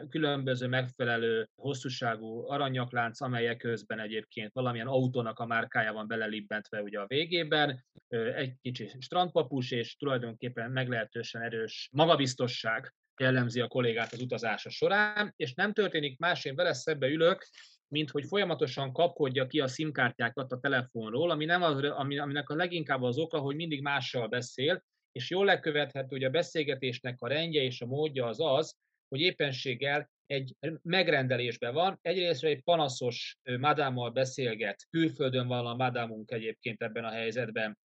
különböző 0.09 0.67
megfelelő 0.67 1.49
hosszúságú 1.55 2.49
aranyaklánc, 2.49 3.21
amelyek 3.21 3.57
közben 3.57 3.99
egyébként 3.99 4.53
valamilyen 4.53 4.87
autónak 4.87 5.39
a 5.39 5.45
márkája 5.45 5.93
van 5.93 6.07
belelibbentve 6.07 6.81
ugye 6.81 6.99
a 6.99 7.07
végében, 7.07 7.85
egy 8.35 8.53
kicsi 8.61 8.89
strandpapus, 8.99 9.71
és 9.71 9.95
tulajdonképpen 9.95 10.71
meglehetősen 10.71 11.41
erős 11.41 11.89
magabiztosság 11.91 12.93
jellemzi 13.19 13.61
a 13.61 13.67
kollégát 13.67 14.13
az 14.13 14.21
utazása 14.21 14.69
során, 14.69 15.33
és 15.35 15.53
nem 15.53 15.73
történik 15.73 16.19
más, 16.19 16.45
én 16.45 16.55
vele 16.55 16.73
szebbe 16.73 17.07
ülök, 17.07 17.47
mint 17.87 18.09
hogy 18.09 18.25
folyamatosan 18.25 18.93
kapkodja 18.93 19.47
ki 19.47 19.59
a 19.59 19.67
szimkártyákat 19.67 20.51
a 20.51 20.59
telefonról, 20.59 21.31
ami 21.31 21.45
nem 21.45 21.61
az, 21.61 21.83
ami, 21.83 22.17
aminek 22.17 22.49
a 22.49 22.55
leginkább 22.55 23.01
az 23.01 23.17
oka, 23.17 23.39
hogy 23.39 23.55
mindig 23.55 23.81
mással 23.81 24.27
beszél, 24.27 24.83
és 25.11 25.29
jól 25.29 25.45
lekövethető, 25.45 26.07
hogy 26.09 26.23
a 26.23 26.29
beszélgetésnek 26.29 27.21
a 27.21 27.27
rendje 27.27 27.61
és 27.61 27.81
a 27.81 27.85
módja 27.85 28.25
az 28.25 28.39
az, 28.39 28.75
hogy 29.07 29.19
éppenséggel 29.19 30.09
egy 30.25 30.55
megrendelésben 30.81 31.73
van. 31.73 31.99
Egyrészt 32.01 32.43
egy 32.43 32.63
panaszos 32.63 33.37
madámmal 33.59 34.11
beszélget, 34.11 34.85
külföldön 34.89 35.47
van 35.47 35.65
a 35.65 35.75
madámunk 35.75 36.31
egyébként 36.31 36.81
ebben 36.81 37.03
a 37.03 37.11
helyzetben, 37.11 37.77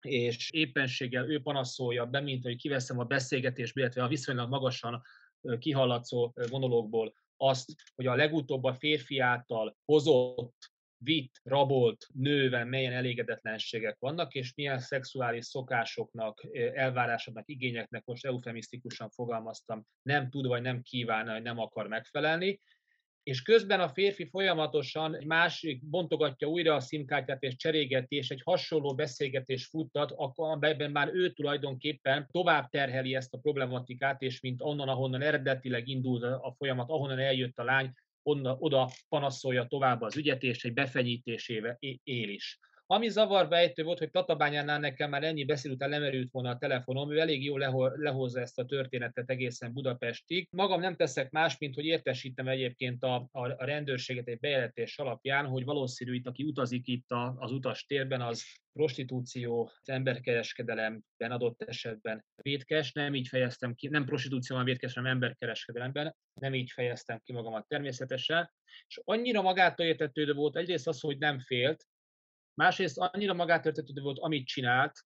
és 0.00 0.50
éppenséggel 0.50 1.30
ő 1.30 1.40
panaszolja 1.40 2.06
be, 2.06 2.20
mint 2.20 2.42
hogy 2.42 2.56
kiveszem 2.56 2.98
a 2.98 3.04
beszélgetésbe, 3.04 3.80
illetve 3.80 4.02
a 4.02 4.08
viszonylag 4.08 4.48
magasan 4.48 5.02
kihallatszó 5.58 6.32
vonalokból 6.48 7.14
azt, 7.36 7.74
hogy 7.94 8.06
a 8.06 8.14
legutóbb 8.14 8.64
a 8.64 8.74
férfi 8.74 9.18
által 9.18 9.76
hozott, 9.84 10.70
vitt, 11.02 11.40
rabolt 11.42 12.06
nővel 12.14 12.64
milyen 12.64 12.92
elégedetlenségek 12.92 13.96
vannak, 13.98 14.34
és 14.34 14.54
milyen 14.54 14.78
szexuális 14.78 15.44
szokásoknak, 15.44 16.46
elvárásoknak, 16.74 17.48
igényeknek, 17.48 18.04
most 18.04 18.24
eufemisztikusan 18.24 19.10
fogalmaztam, 19.10 19.86
nem 20.02 20.30
tud 20.30 20.46
vagy 20.46 20.62
nem 20.62 20.82
kíván, 20.82 21.26
vagy 21.26 21.42
nem 21.42 21.58
akar 21.58 21.88
megfelelni, 21.88 22.60
és 23.22 23.42
közben 23.42 23.80
a 23.80 23.88
férfi 23.88 24.28
folyamatosan 24.28 25.16
másik 25.26 25.84
bontogatja 25.84 26.48
újra 26.48 26.74
a 26.74 26.80
szimkártyát 26.80 27.42
és 27.42 27.56
cserégeti, 27.56 28.16
és 28.16 28.30
egy 28.30 28.42
hasonló 28.44 28.94
beszélgetés 28.94 29.66
futtat, 29.66 30.12
amelyben 30.34 30.90
már 30.90 31.10
ő 31.14 31.32
tulajdonképpen 31.32 32.28
tovább 32.30 32.68
terheli 32.68 33.14
ezt 33.14 33.34
a 33.34 33.38
problematikát, 33.38 34.22
és 34.22 34.40
mint 34.40 34.62
onnan, 34.62 34.88
ahonnan 34.88 35.22
eredetileg 35.22 35.88
indult 35.88 36.22
a 36.22 36.54
folyamat, 36.56 36.90
ahonnan 36.90 37.18
eljött 37.18 37.58
a 37.58 37.64
lány, 37.64 37.92
onnan, 38.22 38.56
oda 38.58 38.90
panaszolja 39.08 39.64
tovább 39.64 40.00
az 40.00 40.16
ügyet, 40.16 40.42
és 40.42 40.64
egy 40.64 40.72
befenyítésével 40.72 41.76
él 42.02 42.28
is. 42.28 42.58
Ami 42.92 43.08
zavarba 43.08 43.56
ejtő 43.56 43.82
volt, 43.82 43.98
hogy 43.98 44.10
Tatabányánál 44.10 44.78
nekem 44.78 45.10
már 45.10 45.24
ennyi 45.24 45.44
beszél 45.44 45.72
után 45.72 45.88
lemerült 45.88 46.30
volna 46.30 46.50
a 46.50 46.58
telefonom, 46.58 47.12
ő 47.12 47.18
elég 47.18 47.44
jól 47.44 47.94
lehozza 47.96 48.40
ezt 48.40 48.58
a 48.58 48.64
történetet 48.64 49.30
egészen 49.30 49.72
Budapestig. 49.72 50.48
Magam 50.50 50.80
nem 50.80 50.96
teszek 50.96 51.30
más, 51.30 51.58
mint 51.58 51.74
hogy 51.74 51.84
értesítem 51.84 52.48
egyébként 52.48 53.02
a, 53.02 53.28
a, 53.32 53.48
a 53.48 53.64
rendőrséget 53.64 54.28
egy 54.28 54.38
bejelentés 54.38 54.98
alapján, 54.98 55.46
hogy 55.46 55.64
valószínű 55.64 56.14
itt, 56.14 56.26
aki 56.26 56.44
utazik 56.44 56.86
itt 56.86 57.10
a, 57.10 57.34
az 57.38 57.52
utas 57.52 57.84
térben, 57.84 58.20
az 58.20 58.44
prostitúció, 58.72 59.72
az 59.80 59.88
emberkereskedelemben 59.88 61.30
adott 61.30 61.62
esetben 61.62 62.24
vétkes, 62.42 62.92
nem 62.92 63.14
így 63.14 63.28
fejeztem 63.28 63.74
ki, 63.74 63.88
nem 63.88 64.04
prostitúcióban 64.04 64.64
vétkes, 64.64 64.94
hanem 64.94 65.12
emberkereskedelemben, 65.12 66.16
nem 66.40 66.54
így 66.54 66.70
fejeztem 66.70 67.20
ki 67.24 67.32
magamat 67.32 67.68
természetesen. 67.68 68.50
És 68.86 69.00
annyira 69.04 69.42
magától 69.42 69.86
értetődő 69.86 70.32
volt 70.32 70.56
egyrészt 70.56 70.88
az, 70.88 71.00
hogy 71.00 71.18
nem 71.18 71.38
félt, 71.38 71.86
Másrészt 72.60 72.98
annyira 72.98 73.34
magát 73.34 73.66
értetődő 73.66 74.00
volt, 74.00 74.18
amit 74.18 74.46
csinált, 74.46 75.04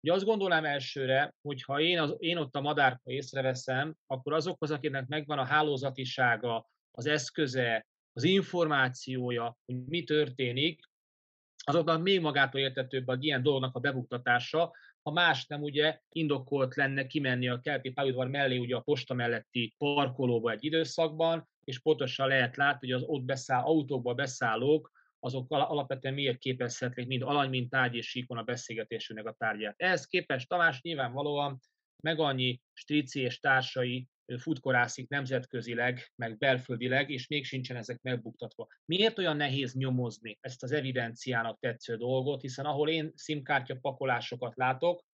hogy 0.00 0.10
azt 0.10 0.24
gondolom 0.24 0.64
elsőre, 0.64 1.34
hogy 1.42 1.62
ha 1.62 1.80
én, 1.80 2.00
az, 2.00 2.14
én 2.18 2.36
ott 2.36 2.54
a 2.54 2.60
madárka 2.60 3.10
észreveszem, 3.10 3.94
akkor 4.06 4.32
azokhoz, 4.32 4.70
akiknek 4.70 5.06
megvan 5.06 5.38
a 5.38 5.44
hálózatisága, 5.44 6.70
az 6.90 7.06
eszköze, 7.06 7.86
az 8.12 8.22
információja, 8.22 9.56
hogy 9.66 9.84
mi 9.84 10.04
történik, 10.04 10.80
azoknak 11.64 12.02
még 12.02 12.20
magától 12.20 12.60
értetőbb 12.60 13.08
a 13.08 13.16
ilyen 13.20 13.42
dolognak 13.42 13.76
a 13.76 13.80
bebuktatása, 13.80 14.72
ha 15.02 15.10
más 15.10 15.46
nem 15.46 15.62
ugye 15.62 16.00
indokolt 16.08 16.74
lenne 16.74 17.06
kimenni 17.06 17.48
a 17.48 17.60
keleti 17.60 17.90
pályaudvar 17.90 18.28
mellé 18.28 18.58
ugye 18.58 18.76
a 18.76 18.80
posta 18.80 19.14
melletti 19.14 19.74
parkolóba 19.78 20.50
egy 20.50 20.64
időszakban, 20.64 21.48
és 21.64 21.78
pontosan 21.78 22.28
lehet 22.28 22.56
látni, 22.56 22.90
hogy 22.90 23.02
az 23.02 23.08
ott 23.08 23.22
beszáll, 23.22 23.62
autókba 23.62 24.14
beszállók 24.14 24.98
azok 25.20 25.46
alapvetően 25.48 26.14
miért 26.14 26.38
képezhetnék 26.38 27.06
mind 27.06 27.22
alany, 27.22 27.48
mind 27.48 27.68
tárgy 27.68 27.94
és 27.94 28.08
síkon 28.08 28.38
a 28.38 28.42
beszélgetésünknek 28.42 29.26
a 29.26 29.36
tárgyát. 29.38 29.74
Ehhez 29.76 30.06
képest 30.06 30.48
Tamás 30.48 30.80
nyilvánvalóan 30.80 31.60
meg 32.02 32.18
annyi 32.18 32.60
strici 32.72 33.20
és 33.20 33.38
társai 33.38 34.08
futkorászik 34.38 35.08
nemzetközileg, 35.08 36.12
meg 36.14 36.38
belföldileg, 36.38 37.10
és 37.10 37.26
még 37.26 37.44
sincsen 37.44 37.76
ezek 37.76 38.02
megbuktatva. 38.02 38.66
Miért 38.84 39.18
olyan 39.18 39.36
nehéz 39.36 39.74
nyomozni 39.74 40.38
ezt 40.40 40.62
az 40.62 40.72
evidenciának 40.72 41.58
tetsző 41.58 41.96
dolgot, 41.96 42.40
hiszen 42.40 42.64
ahol 42.64 42.88
én 42.88 43.12
szimkártya 43.14 43.78
pakolásokat 43.80 44.56
látok, 44.56 45.04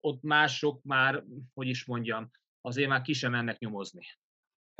ott 0.00 0.22
mások 0.22 0.82
már, 0.82 1.24
hogy 1.54 1.68
is 1.68 1.84
mondjam, 1.84 2.30
azért 2.60 2.88
már 2.88 3.02
ki 3.02 3.12
sem 3.12 3.30
mennek 3.30 3.58
nyomozni. 3.58 4.02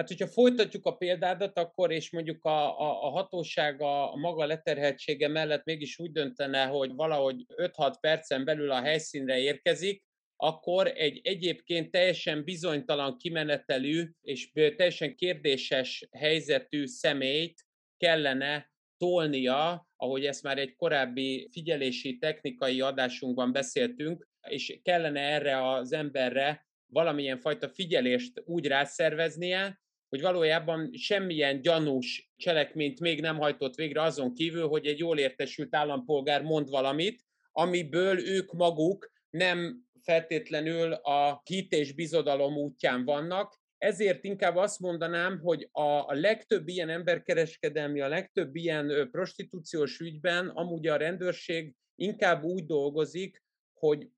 Hát, 0.00 0.09
hogyha 0.09 0.26
folytatjuk 0.26 0.87
a 0.87 0.97
példádat, 0.97 1.59
akkor 1.59 1.92
és 1.92 2.11
mondjuk 2.11 2.45
a, 2.45 2.80
a, 2.80 3.04
a 3.04 3.11
hatóság 3.11 3.80
a, 3.83 4.16
maga 4.16 4.47
leterheltsége 4.47 5.28
mellett 5.28 5.64
mégis 5.64 5.99
úgy 5.99 6.12
döntene, 6.12 6.64
hogy 6.64 6.95
valahogy 6.95 7.45
5-6 7.57 7.95
percen 8.00 8.45
belül 8.45 8.71
a 8.71 8.80
helyszínre 8.80 9.38
érkezik, 9.38 10.04
akkor 10.37 10.87
egy 10.87 11.21
egyébként 11.23 11.90
teljesen 11.90 12.45
bizonytalan 12.45 13.16
kimenetelű 13.16 14.11
és 14.21 14.50
teljesen 14.52 15.16
kérdéses 15.16 16.09
helyzetű 16.12 16.87
személyt 16.87 17.66
kellene 17.97 18.73
tolnia, 18.97 19.88
ahogy 19.97 20.26
ezt 20.26 20.42
már 20.42 20.59
egy 20.59 20.75
korábbi 20.76 21.49
figyelési 21.52 22.19
technikai 22.19 22.80
adásunkban 22.80 23.52
beszéltünk, 23.52 24.28
és 24.49 24.80
kellene 24.83 25.21
erre 25.21 25.69
az 25.69 25.92
emberre 25.92 26.69
valamilyen 26.87 27.38
fajta 27.38 27.69
figyelést 27.69 28.42
úgy 28.45 28.66
rászerveznie, 28.66 29.80
hogy 30.11 30.21
valójában 30.21 30.90
semmilyen 30.93 31.61
gyanús 31.61 32.31
cselekményt 32.37 33.00
még 33.00 33.21
nem 33.21 33.38
hajtott 33.38 33.75
végre 33.75 34.02
azon 34.02 34.35
kívül, 34.35 34.69
hogy 34.69 34.87
egy 34.87 34.99
jól 34.99 35.19
értesült 35.19 35.75
állampolgár 35.75 36.43
mond 36.43 36.69
valamit, 36.69 37.23
amiből 37.52 38.19
ők 38.29 38.52
maguk 38.52 39.12
nem 39.31 39.85
feltétlenül 40.02 40.93
a 40.93 41.40
hit 41.45 41.73
és 41.73 41.93
bizodalom 41.93 42.57
útján 42.57 43.05
vannak, 43.05 43.59
ezért 43.79 44.25
inkább 44.25 44.57
azt 44.57 44.81
mondanám, 44.81 45.40
hogy 45.40 45.69
a, 45.73 46.14
legtöbb 46.14 46.69
ilyen 46.69 46.88
emberkereskedelmi, 46.88 48.00
a 48.00 48.09
legtöbb 48.09 48.57
ilyen 48.57 49.09
prostitúciós 49.11 50.00
ügyben 50.00 50.49
amúgy 50.49 50.87
a 50.87 50.97
rendőrség 50.97 51.75
inkább 51.95 52.43
úgy 52.43 52.67
dolgozik, 52.67 53.43
hogy 53.75 54.09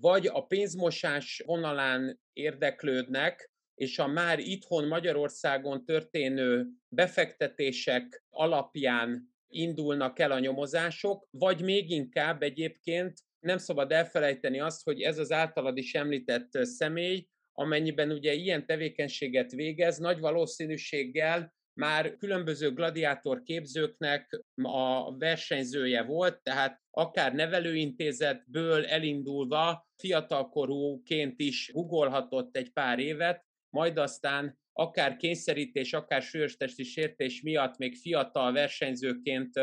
vagy 0.00 0.26
a 0.26 0.46
pénzmosás 0.46 1.42
vonalán 1.46 2.20
érdeklődnek, 2.32 3.51
és 3.82 3.98
a 3.98 4.06
már 4.06 4.38
itthon 4.38 4.86
Magyarországon 4.86 5.84
történő 5.84 6.66
befektetések 6.88 8.24
alapján 8.30 9.34
indulnak 9.48 10.18
el 10.18 10.30
a 10.30 10.38
nyomozások, 10.38 11.28
vagy 11.30 11.62
még 11.62 11.90
inkább 11.90 12.42
egyébként 12.42 13.18
nem 13.40 13.58
szabad 13.58 13.92
elfelejteni 13.92 14.60
azt, 14.60 14.84
hogy 14.84 15.00
ez 15.00 15.18
az 15.18 15.32
általad 15.32 15.76
is 15.76 15.94
említett 15.94 16.48
személy, 16.52 17.26
amennyiben 17.52 18.10
ugye 18.10 18.32
ilyen 18.32 18.66
tevékenységet 18.66 19.52
végez, 19.52 19.98
nagy 19.98 20.20
valószínűséggel 20.20 21.54
már 21.78 22.16
különböző 22.16 22.72
gladiátor 22.72 23.42
képzőknek 23.42 24.40
a 24.62 25.16
versenyzője 25.16 26.02
volt, 26.02 26.42
tehát 26.42 26.80
akár 26.90 27.34
nevelőintézetből 27.34 28.84
elindulva 28.84 29.88
fiatalkorúként 29.96 31.40
is 31.40 31.70
hugolhatott 31.72 32.56
egy 32.56 32.72
pár 32.72 32.98
évet, 32.98 33.50
majd 33.72 33.98
aztán 33.98 34.58
akár 34.72 35.16
kényszerítés, 35.16 35.92
akár 35.92 36.22
súlyos 36.22 36.56
testi 36.56 36.82
sértés 36.82 37.42
miatt 37.42 37.76
még 37.76 37.96
fiatal 37.96 38.52
versenyzőként 38.52 39.54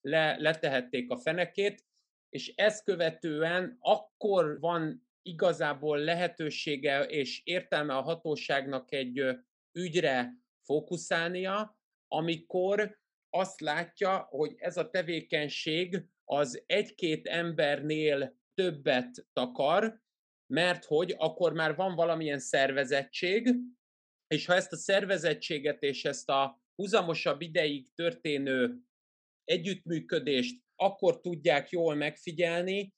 le, 0.00 0.36
letehették 0.38 1.10
a 1.10 1.16
fenekét, 1.16 1.84
és 2.28 2.52
ezt 2.56 2.84
követően 2.84 3.76
akkor 3.80 4.60
van 4.60 5.08
igazából 5.22 5.98
lehetősége 5.98 7.02
és 7.04 7.40
értelme 7.44 7.96
a 7.96 8.02
hatóságnak 8.02 8.92
egy 8.92 9.22
ügyre 9.72 10.32
fókuszálnia, 10.64 11.78
amikor 12.08 12.98
azt 13.30 13.60
látja, 13.60 14.26
hogy 14.30 14.54
ez 14.56 14.76
a 14.76 14.90
tevékenység 14.90 16.04
az 16.24 16.62
egy-két 16.66 17.26
embernél 17.26 18.36
többet 18.54 19.26
takar, 19.32 20.00
mert 20.52 20.84
hogy 20.84 21.14
akkor 21.18 21.52
már 21.52 21.74
van 21.74 21.94
valamilyen 21.94 22.38
szervezettség, 22.38 23.54
és 24.26 24.46
ha 24.46 24.54
ezt 24.54 24.72
a 24.72 24.76
szervezettséget 24.76 25.82
és 25.82 26.04
ezt 26.04 26.28
a 26.28 26.62
húzamosabb 26.74 27.40
ideig 27.40 27.94
történő 27.94 28.78
együttműködést 29.44 30.62
akkor 30.76 31.20
tudják 31.20 31.70
jól 31.70 31.94
megfigyelni, 31.94 32.94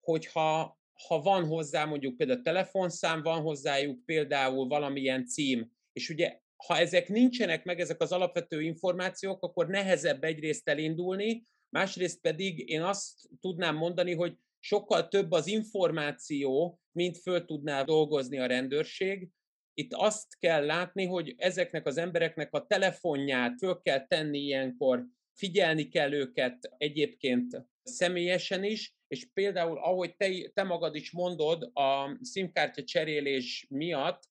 hogyha 0.00 0.80
ha 1.06 1.20
van 1.20 1.46
hozzá 1.46 1.84
mondjuk 1.84 2.16
például 2.16 2.42
telefonszám, 2.42 3.22
van 3.22 3.40
hozzájuk 3.40 4.04
például 4.04 4.68
valamilyen 4.68 5.26
cím, 5.26 5.72
és 5.92 6.08
ugye 6.08 6.40
ha 6.66 6.76
ezek 6.78 7.08
nincsenek 7.08 7.64
meg, 7.64 7.80
ezek 7.80 8.00
az 8.00 8.12
alapvető 8.12 8.62
információk, 8.62 9.42
akkor 9.42 9.66
nehezebb 9.66 10.24
egyrészt 10.24 10.68
elindulni, 10.68 11.46
másrészt 11.68 12.20
pedig 12.20 12.68
én 12.68 12.82
azt 12.82 13.28
tudnám 13.40 13.76
mondani, 13.76 14.14
hogy 14.14 14.36
sokkal 14.58 15.08
több 15.08 15.30
az 15.30 15.46
információ, 15.46 16.80
mint 16.92 17.18
föl 17.18 17.44
tudná 17.44 17.82
dolgozni 17.82 18.38
a 18.38 18.46
rendőrség. 18.46 19.28
Itt 19.74 19.92
azt 19.92 20.38
kell 20.38 20.64
látni, 20.64 21.06
hogy 21.06 21.34
ezeknek 21.36 21.86
az 21.86 21.96
embereknek 21.96 22.52
a 22.54 22.66
telefonját 22.66 23.58
föl 23.58 23.80
kell 23.82 24.06
tenni 24.06 24.38
ilyenkor, 24.38 25.06
figyelni 25.32 25.88
kell 25.88 26.12
őket 26.12 26.74
egyébként 26.76 27.66
személyesen 27.82 28.64
is, 28.64 28.94
és 29.08 29.28
például, 29.32 29.78
ahogy 29.78 30.16
te, 30.16 30.50
te 30.54 30.62
magad 30.62 30.94
is 30.94 31.10
mondod, 31.10 31.70
a 31.72 32.18
SIM-kártya 32.32 32.84
cserélés 32.84 33.66
miatt, 33.68 34.30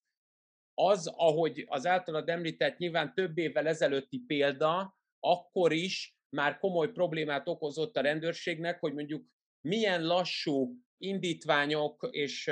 az, 0.74 1.08
ahogy 1.08 1.66
az 1.68 1.86
általad 1.86 2.30
említett 2.30 2.78
nyilván 2.78 3.14
több 3.14 3.38
évvel 3.38 3.68
ezelőtti 3.68 4.20
példa, 4.28 4.98
akkor 5.20 5.74
is 5.74 6.16
már 6.36 6.58
komoly 6.58 6.92
problémát 6.92 7.48
okozott 7.48 7.98
a 7.98 8.02
rendőrségnek, 8.02 8.80
hogy 8.80 8.94
mondjuk 8.94 9.26
milyen 9.62 10.04
lassú 10.04 10.76
indítványok 11.02 12.08
és 12.12 12.48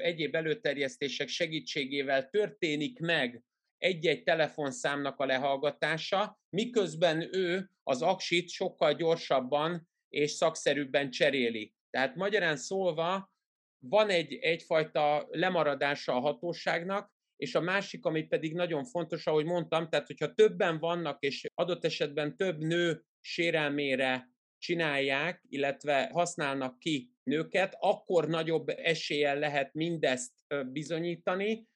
egyéb 0.00 0.34
előterjesztések 0.34 1.28
segítségével 1.28 2.28
történik 2.28 3.00
meg 3.00 3.42
egy-egy 3.78 4.22
telefonszámnak 4.22 5.18
a 5.18 5.26
lehallgatása, 5.26 6.38
miközben 6.50 7.36
ő 7.36 7.70
az 7.82 8.02
aksit 8.02 8.48
sokkal 8.48 8.94
gyorsabban 8.94 9.88
és 10.08 10.30
szakszerűbben 10.30 11.10
cseréli. 11.10 11.74
Tehát 11.90 12.14
magyarán 12.14 12.56
szólva 12.56 13.32
van 13.78 14.08
egy, 14.08 14.34
egyfajta 14.34 15.26
lemaradása 15.30 16.14
a 16.14 16.20
hatóságnak, 16.20 17.12
és 17.36 17.54
a 17.54 17.60
másik, 17.60 18.04
ami 18.04 18.22
pedig 18.22 18.54
nagyon 18.54 18.84
fontos, 18.84 19.26
ahogy 19.26 19.44
mondtam, 19.44 19.88
tehát 19.88 20.06
hogyha 20.06 20.34
többen 20.34 20.78
vannak, 20.78 21.22
és 21.22 21.46
adott 21.54 21.84
esetben 21.84 22.36
több 22.36 22.58
nő 22.58 23.04
sérelmére 23.20 24.28
csinálják, 24.58 25.42
illetve 25.48 26.10
használnak 26.12 26.78
ki 26.78 27.10
nőket, 27.28 27.76
akkor 27.80 28.28
nagyobb 28.28 28.68
eséllyel 28.68 29.38
lehet 29.38 29.74
mindezt 29.74 30.32
bizonyítani, 30.66 31.66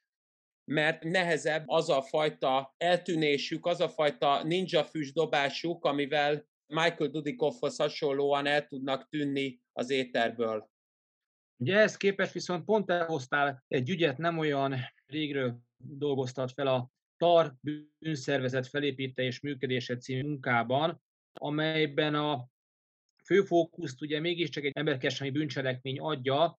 mert 0.65 1.03
nehezebb 1.03 1.65
az 1.67 1.89
a 1.89 2.03
fajta 2.03 2.75
eltűnésük, 2.77 3.67
az 3.67 3.81
a 3.81 3.89
fajta 3.89 4.43
ninja 4.43 4.85
füst 4.85 5.15
dobásuk, 5.15 5.85
amivel 5.85 6.47
Michael 6.67 7.11
Dudikoffhoz 7.11 7.77
hasonlóan 7.77 8.47
el 8.47 8.67
tudnak 8.67 9.09
tűnni 9.09 9.61
az 9.73 9.91
éterből. 9.91 10.71
Ugye 11.57 11.77
ehhez 11.77 11.97
képest 11.97 12.33
viszont 12.33 12.65
pont 12.65 12.91
elhoztál 12.91 13.65
egy 13.69 13.91
ügyet, 13.91 14.19
nem 14.19 14.39
olyan 14.39 14.75
régről 15.07 15.59
dolgoztat 15.77 16.53
fel 16.53 16.67
a 16.67 16.91
TAR 17.17 17.55
bűnszervezet 17.99 18.67
felépíte 18.67 19.23
és 19.23 19.41
működése 19.41 19.97
című 19.97 20.23
munkában, 20.23 21.03
amelyben 21.33 22.15
a 22.15 22.49
fő 23.33 23.43
fókuszt 23.43 24.03
ugye 24.03 24.21
mégiscsak 24.21 24.65
egy 24.65 24.73
emberkereskedelmi 24.75 25.39
bűncselekmény 25.39 25.99
adja, 25.99 26.59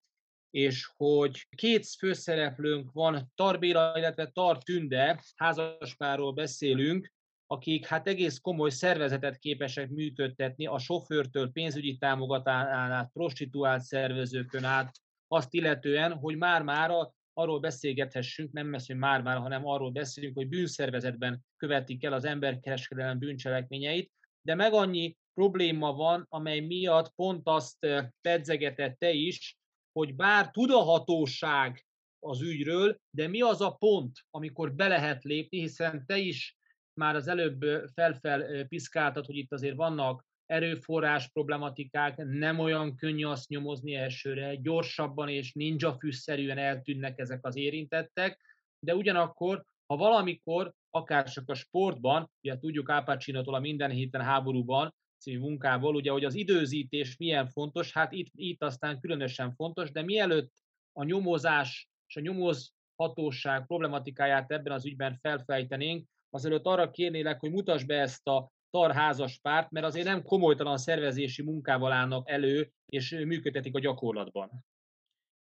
és 0.49 0.89
hogy 0.95 1.47
két 1.55 1.87
főszereplőnk 1.99 2.91
van, 2.91 3.31
Tarbéla, 3.35 3.93
illetve 3.97 4.27
Tar 4.27 4.63
Tünde, 4.63 5.23
házaspárról 5.35 6.33
beszélünk, 6.33 7.11
akik 7.47 7.85
hát 7.85 8.07
egész 8.07 8.37
komoly 8.37 8.69
szervezetet 8.69 9.37
képesek 9.37 9.89
működtetni, 9.89 10.65
a 10.65 10.77
sofőrtől 10.77 11.51
pénzügyi 11.51 11.97
támogatásán 11.97 12.91
át, 12.91 13.11
prostituált 13.13 13.81
szervezőkön 13.81 14.63
át, 14.63 14.95
azt 15.27 15.53
illetően, 15.53 16.13
hogy 16.13 16.37
már-már 16.37 16.91
arról 17.33 17.59
beszélgethessünk, 17.59 18.51
nem 18.51 18.71
beszélünk 18.71 19.05
már-már, 19.05 19.37
hanem 19.37 19.65
arról 19.65 19.91
beszélünk, 19.91 20.35
hogy 20.35 20.47
bűnszervezetben 20.47 21.45
követik 21.57 22.03
el 22.03 22.13
az 22.13 22.25
emberkereskedelem 22.25 23.19
bűncselekményeit, 23.19 24.11
de 24.41 24.55
meg 24.55 24.73
annyi 24.73 25.17
probléma 25.33 25.93
van, 25.93 26.25
amely 26.29 26.59
miatt 26.59 27.13
pont 27.15 27.41
azt 27.43 27.87
pedzegetette 28.21 29.11
is, 29.11 29.57
hogy 29.91 30.15
bár 30.15 30.51
tud 30.51 30.69
a 30.71 30.79
hatóság 30.79 31.85
az 32.19 32.41
ügyről, 32.41 32.97
de 33.09 33.27
mi 33.27 33.41
az 33.41 33.61
a 33.61 33.71
pont, 33.71 34.11
amikor 34.29 34.73
be 34.73 34.87
lehet 34.87 35.23
lépni, 35.23 35.59
hiszen 35.59 36.05
te 36.05 36.17
is 36.17 36.57
már 36.93 37.15
az 37.15 37.27
előbb 37.27 37.61
felfel 37.93 38.65
piszkáltad, 38.65 39.25
hogy 39.25 39.37
itt 39.37 39.51
azért 39.51 39.75
vannak 39.75 40.25
erőforrás 40.45 41.29
problematikák, 41.29 42.17
nem 42.17 42.59
olyan 42.59 42.95
könnyű 42.95 43.25
azt 43.25 43.49
nyomozni 43.49 43.95
elsőre, 43.95 44.55
gyorsabban 44.55 45.29
és 45.29 45.53
ninja 45.53 45.93
fűszerűen 45.93 46.57
eltűnnek 46.57 47.19
ezek 47.19 47.45
az 47.45 47.55
érintettek, 47.55 48.41
de 48.79 48.95
ugyanakkor, 48.95 49.63
ha 49.85 49.97
valamikor, 49.97 50.73
akár 50.89 51.29
csak 51.29 51.49
a 51.49 51.53
sportban, 51.53 52.31
ugye 52.43 52.57
tudjuk 52.57 52.89
Ápácsinatól 52.89 53.55
a 53.55 53.59
minden 53.59 53.89
héten 53.89 54.21
háborúban, 54.21 54.95
című 55.23 55.39
munkából, 55.39 55.95
ugye, 55.95 56.11
hogy 56.11 56.25
az 56.25 56.35
időzítés 56.35 57.17
milyen 57.17 57.47
fontos, 57.47 57.93
hát 57.93 58.11
itt, 58.11 58.31
itt 58.35 58.63
aztán 58.63 58.99
különösen 58.99 59.53
fontos, 59.55 59.91
de 59.91 60.01
mielőtt 60.01 60.51
a 60.91 61.03
nyomozás 61.03 61.89
és 62.07 62.15
a 62.15 62.19
nyomozhatóság 62.19 63.65
problematikáját 63.65 64.51
ebben 64.51 64.73
az 64.73 64.85
ügyben 64.85 65.17
felfejtenénk, 65.21 66.07
azelőtt 66.29 66.65
arra 66.65 66.91
kérnélek, 66.91 67.39
hogy 67.39 67.51
mutasd 67.51 67.87
be 67.87 67.99
ezt 67.99 68.27
a 68.27 68.51
tarházas 68.69 69.39
párt, 69.41 69.71
mert 69.71 69.85
azért 69.85 70.05
nem 70.05 70.23
komolytalan 70.23 70.77
szervezési 70.77 71.41
munkával 71.41 71.91
állnak 71.91 72.29
elő, 72.29 72.71
és 72.85 73.09
működtetik 73.09 73.75
a 73.75 73.79
gyakorlatban. 73.79 74.65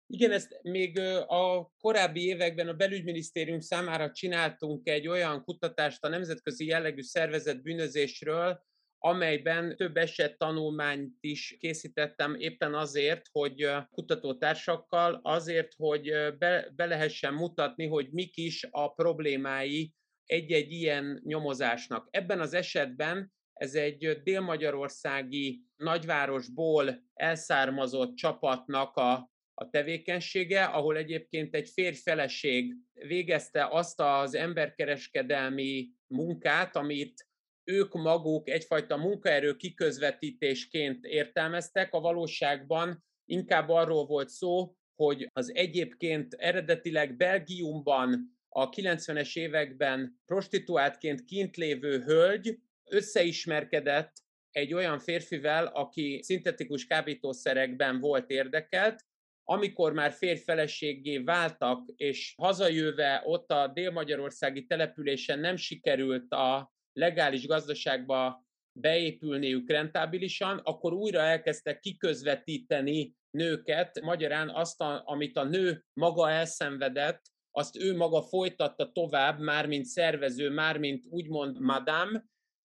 Igen, 0.06 0.32
ezt 0.32 0.60
még 0.62 0.98
a 1.26 1.70
korábbi 1.80 2.24
években 2.24 2.68
a 2.68 2.74
belügyminisztérium 2.74 3.60
számára 3.60 4.10
csináltunk 4.10 4.88
egy 4.88 5.08
olyan 5.08 5.44
kutatást 5.44 6.04
a 6.04 6.08
nemzetközi 6.08 6.66
jellegű 6.66 7.02
szervezet 7.02 7.62
bűnözésről, 7.62 8.62
amelyben 9.04 9.76
több 9.76 9.96
eset 9.96 10.38
tanulmányt 10.38 11.16
is 11.20 11.56
készítettem 11.60 12.34
éppen 12.34 12.74
azért, 12.74 13.28
hogy 13.32 13.70
kutatótársakkal, 13.90 15.20
azért, 15.22 15.72
hogy 15.76 16.12
be, 16.38 16.70
be 16.74 16.86
lehessen 16.86 17.34
mutatni, 17.34 17.86
hogy 17.86 18.08
mik 18.10 18.36
is 18.36 18.66
a 18.70 18.92
problémái 18.92 19.92
egy-egy 20.24 20.72
ilyen 20.72 21.20
nyomozásnak. 21.24 22.08
Ebben 22.10 22.40
az 22.40 22.54
esetben 22.54 23.32
ez 23.52 23.74
egy 23.74 24.20
délmagyarországi 24.22 25.62
nagyvárosból 25.76 27.02
elszármazott 27.14 28.14
csapatnak 28.14 28.96
a, 28.96 29.30
a 29.54 29.70
tevékenysége, 29.70 30.64
ahol 30.64 30.96
egyébként 30.96 31.54
egy 31.54 31.68
férj-feleség 31.68 32.74
végezte 32.92 33.68
azt 33.70 34.00
az 34.00 34.34
emberkereskedelmi 34.34 35.90
munkát, 36.06 36.76
amit 36.76 37.26
ők 37.64 37.92
maguk 37.94 38.48
egyfajta 38.48 38.96
munkaerő 38.96 39.56
kiközvetítésként 39.56 41.04
értelmeztek, 41.04 41.94
a 41.94 42.00
valóságban 42.00 43.04
inkább 43.24 43.68
arról 43.68 44.06
volt 44.06 44.28
szó, 44.28 44.76
hogy 44.94 45.28
az 45.32 45.54
egyébként 45.54 46.34
eredetileg 46.34 47.16
Belgiumban 47.16 48.38
a 48.48 48.68
90-es 48.68 49.36
években 49.36 50.20
prostituáltként 50.26 51.24
kint 51.24 51.56
lévő 51.56 52.02
hölgy 52.02 52.58
összeismerkedett 52.90 54.12
egy 54.50 54.74
olyan 54.74 54.98
férfivel, 54.98 55.66
aki 55.66 56.20
szintetikus 56.22 56.86
kábítószerekben 56.86 58.00
volt 58.00 58.30
érdekelt, 58.30 59.04
amikor 59.44 59.92
már 59.92 60.12
férfeleséggé 60.12 61.18
váltak, 61.18 61.88
és 61.96 62.34
hazajöve 62.36 63.22
ott 63.24 63.50
a 63.50 63.68
dél-magyarországi 63.68 64.66
településen 64.66 65.38
nem 65.38 65.56
sikerült 65.56 66.32
a 66.32 66.72
legális 66.92 67.46
gazdaságba 67.46 68.46
beépülniük 68.72 69.70
rentábilisan, 69.70 70.58
akkor 70.58 70.92
újra 70.92 71.20
elkezdtek 71.20 71.80
kiközvetíteni 71.80 73.14
nőket, 73.30 74.00
magyarán 74.00 74.50
azt, 74.50 74.80
a, 74.80 75.02
amit 75.04 75.36
a 75.36 75.44
nő 75.44 75.84
maga 75.92 76.30
elszenvedett, 76.30 77.22
azt 77.50 77.76
ő 77.76 77.96
maga 77.96 78.22
folytatta 78.22 78.92
tovább, 78.92 79.40
már 79.40 79.66
mint 79.66 79.84
szervező, 79.84 80.50
már 80.50 80.78
mint 80.78 81.04
úgymond 81.10 81.60
madame, 81.60 82.24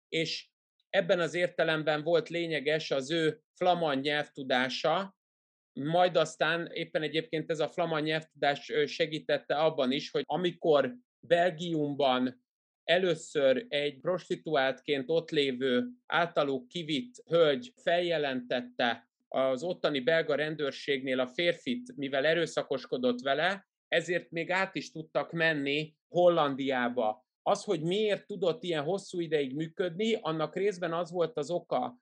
és 0.09 0.49
ebben 0.89 1.19
az 1.19 1.33
értelemben 1.33 2.03
volt 2.03 2.29
lényeges 2.29 2.91
az 2.91 3.11
ő 3.11 3.41
flamand 3.53 4.03
nyelvtudása, 4.03 5.15
majd 5.73 6.17
aztán 6.17 6.69
éppen 6.71 7.01
egyébként 7.01 7.49
ez 7.49 7.59
a 7.59 7.69
flamand 7.69 8.03
nyelvtudás 8.03 8.71
segítette 8.85 9.55
abban 9.55 9.91
is, 9.91 10.11
hogy 10.11 10.23
amikor 10.25 10.95
Belgiumban 11.19 12.45
először 12.88 13.65
egy 13.69 14.00
prostituáltként 14.00 15.10
ott 15.10 15.30
lévő 15.30 15.88
általuk 16.06 16.67
kivitt 16.67 17.23
hölgy 17.26 17.73
feljelentette 17.76 19.08
az 19.28 19.63
ottani 19.63 20.00
belga 20.00 20.36
rendőrségnél 20.36 21.19
a 21.19 21.28
férfit, 21.28 21.95
mivel 21.95 22.26
erőszakoskodott 22.26 23.21
vele, 23.21 23.67
ezért 23.88 24.32
még 24.32 24.52
át 24.52 24.76
is 24.76 24.91
tudtak 24.91 25.32
menni 25.32 25.95
Hollandiába. 26.08 27.26
Az, 27.41 27.63
hogy 27.63 27.82
miért 27.82 28.26
tudott 28.26 28.63
ilyen 28.63 28.84
hosszú 28.84 29.19
ideig 29.19 29.56
működni, 29.56 30.13
annak 30.13 30.56
részben 30.56 30.93
az 30.93 31.12
volt 31.12 31.38
az 31.38 31.50
oka, 31.50 31.97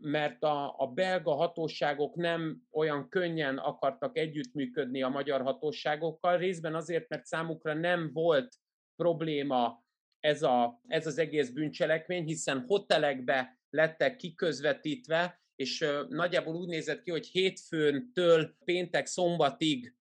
mert 0.00 0.42
a, 0.42 0.74
a 0.78 0.86
belga 0.86 1.34
hatóságok 1.34 2.14
nem 2.14 2.62
olyan 2.70 3.08
könnyen 3.08 3.58
akartak 3.58 4.18
együttműködni 4.18 5.02
a 5.02 5.08
magyar 5.08 5.42
hatóságokkal, 5.42 6.36
részben 6.36 6.74
azért, 6.74 7.08
mert 7.08 7.24
számukra 7.24 7.74
nem 7.74 8.10
volt 8.12 8.56
probléma 8.96 9.86
ez, 10.20 10.42
a, 10.42 10.80
ez 10.86 11.06
az 11.06 11.18
egész 11.18 11.50
bűncselekmény, 11.50 12.24
hiszen 12.24 12.64
hotelekbe 12.66 13.58
lettek 13.70 14.16
kiközvetítve, 14.16 15.42
és 15.56 15.86
nagyjából 16.08 16.54
úgy 16.54 16.68
nézett 16.68 17.02
ki, 17.02 17.10
hogy 17.10 17.26
hétfőntől 17.26 18.54
péntek 18.64 19.06
szombatig 19.06 19.94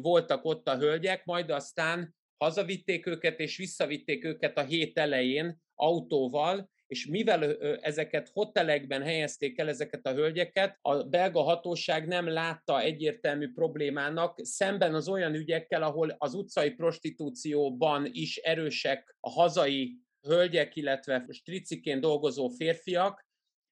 voltak 0.00 0.44
ott 0.44 0.68
a 0.68 0.76
hölgyek, 0.76 1.24
majd 1.24 1.50
aztán 1.50 2.14
hazavitték 2.36 3.06
őket, 3.06 3.40
és 3.40 3.56
visszavitték 3.56 4.24
őket 4.24 4.58
a 4.58 4.64
hét 4.64 4.98
elején 4.98 5.62
autóval, 5.74 6.70
és 6.86 7.06
mivel 7.06 7.56
ezeket 7.80 8.30
hotelekben 8.32 9.02
helyezték 9.02 9.58
el 9.58 9.68
ezeket 9.68 10.06
a 10.06 10.12
hölgyeket, 10.12 10.78
a 10.82 11.02
belga 11.02 11.42
hatóság 11.42 12.06
nem 12.06 12.28
látta 12.28 12.80
egyértelmű 12.80 13.52
problémának, 13.52 14.38
szemben 14.42 14.94
az 14.94 15.08
olyan 15.08 15.34
ügyekkel, 15.34 15.82
ahol 15.82 16.14
az 16.18 16.34
utcai 16.34 16.70
prostitúcióban 16.70 18.08
is 18.12 18.36
erősek 18.36 19.16
a 19.20 19.30
hazai 19.30 19.98
hölgyek, 20.20 20.76
illetve 20.76 21.26
striciként 21.30 22.00
dolgozó 22.00 22.48
férfiak, 22.48 23.24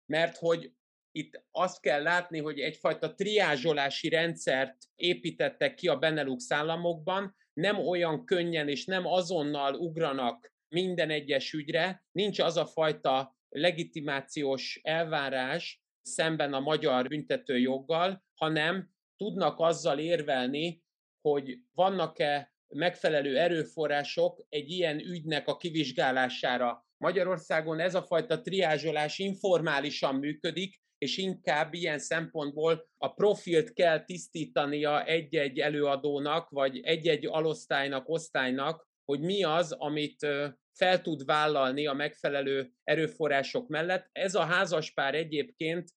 mert 0.07 0.37
hogy 0.37 0.73
itt 1.17 1.43
azt 1.51 1.81
kell 1.81 2.03
látni, 2.03 2.39
hogy 2.39 2.59
egyfajta 2.59 3.15
triázsolási 3.15 4.09
rendszert 4.09 4.77
építettek 4.95 5.75
ki 5.75 5.89
a 5.89 5.99
Benelux 5.99 6.51
államokban, 6.51 7.37
nem 7.53 7.79
olyan 7.79 8.25
könnyen 8.25 8.69
és 8.69 8.85
nem 8.85 9.07
azonnal 9.07 9.75
ugranak 9.75 10.54
minden 10.69 11.11
egyes 11.11 11.53
ügyre, 11.53 12.05
nincs 12.13 12.39
az 12.39 12.57
a 12.57 12.67
fajta 12.67 13.37
legitimációs 13.49 14.81
elvárás 14.83 15.83
szemben 16.03 16.53
a 16.53 16.61
magyar 16.61 17.09
büntetőjoggal, 17.09 18.25
hanem 18.35 18.91
tudnak 19.17 19.59
azzal 19.59 19.99
érvelni, 19.99 20.83
hogy 21.21 21.59
vannak-e 21.73 22.55
megfelelő 22.69 23.39
erőforrások 23.39 24.47
egy 24.49 24.71
ilyen 24.71 24.99
ügynek 24.99 25.49
a 25.49 25.57
kivizsgálására. 25.57 26.87
Magyarországon 26.97 27.81
ez 27.81 27.95
a 27.95 28.03
fajta 28.03 28.41
triázsolás 28.41 29.19
informálisan 29.19 30.15
működik, 30.15 30.83
és 30.99 31.17
inkább 31.17 31.75
ilyen 31.75 31.99
szempontból 31.99 32.89
a 32.99 33.13
profilt 33.13 33.73
kell 33.73 34.05
tisztítania 34.05 35.05
egy-egy 35.05 35.59
előadónak, 35.59 36.49
vagy 36.49 36.81
egy-egy 36.81 37.27
alosztálynak, 37.27 38.09
osztálynak, 38.09 38.89
hogy 39.05 39.21
mi 39.21 39.45
az, 39.45 39.73
amit 39.73 40.27
fel 40.73 41.03
tud 41.03 41.25
vállalni 41.25 41.87
a 41.87 41.93
megfelelő 41.93 42.73
erőforrások 42.85 43.69
mellett. 43.69 44.09
Ez 44.13 44.35
a 44.35 44.45
házaspár 44.45 45.15
egyébként 45.15 45.89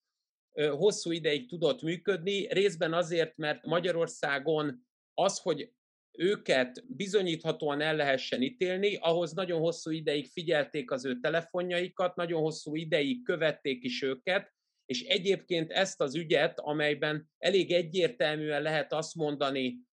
hosszú 0.69 1.11
ideig 1.11 1.49
tudott 1.49 1.81
működni, 1.81 2.47
részben 2.53 2.93
azért, 2.93 3.37
mert 3.37 3.65
Magyarországon 3.65 4.87
az, 5.13 5.39
hogy 5.39 5.71
őket 6.17 6.83
bizonyíthatóan 6.87 7.81
el 7.81 7.95
lehessen 7.95 8.41
ítélni, 8.41 8.95
ahhoz 8.95 9.33
nagyon 9.33 9.59
hosszú 9.59 9.91
ideig 9.91 10.27
figyelték 10.27 10.91
az 10.91 11.05
ő 11.05 11.19
telefonjaikat, 11.19 12.15
nagyon 12.15 12.41
hosszú 12.41 12.75
ideig 12.75 13.23
követték 13.23 13.83
is 13.83 14.01
őket, 14.01 14.53
és 14.85 15.01
egyébként 15.01 15.71
ezt 15.71 16.01
az 16.01 16.15
ügyet, 16.15 16.59
amelyben 16.59 17.29
elég 17.37 17.71
egyértelműen 17.71 18.61
lehet 18.61 18.93
azt 18.93 19.15
mondani, 19.15 19.86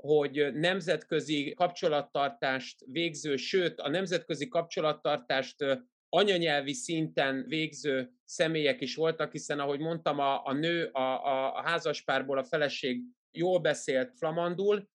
hogy 0.00 0.52
nemzetközi 0.54 1.52
kapcsolattartást 1.56 2.84
végző, 2.86 3.36
sőt 3.36 3.80
a 3.80 3.88
nemzetközi 3.88 4.48
kapcsolattartást 4.48 5.56
anyanyelvi 6.08 6.72
szinten 6.72 7.44
végző 7.48 8.12
személyek 8.24 8.80
is 8.80 8.94
voltak, 8.94 9.32
hiszen 9.32 9.60
ahogy 9.60 9.80
mondtam, 9.80 10.18
a, 10.18 10.46
a 10.46 10.52
nő, 10.52 10.84
a, 10.84 11.26
a, 11.26 11.56
a 11.56 11.62
házaspárból 11.62 12.38
a 12.38 12.44
feleség 12.44 13.02
jól 13.30 13.58
beszélt 13.58 14.16
flamandul, 14.16 14.88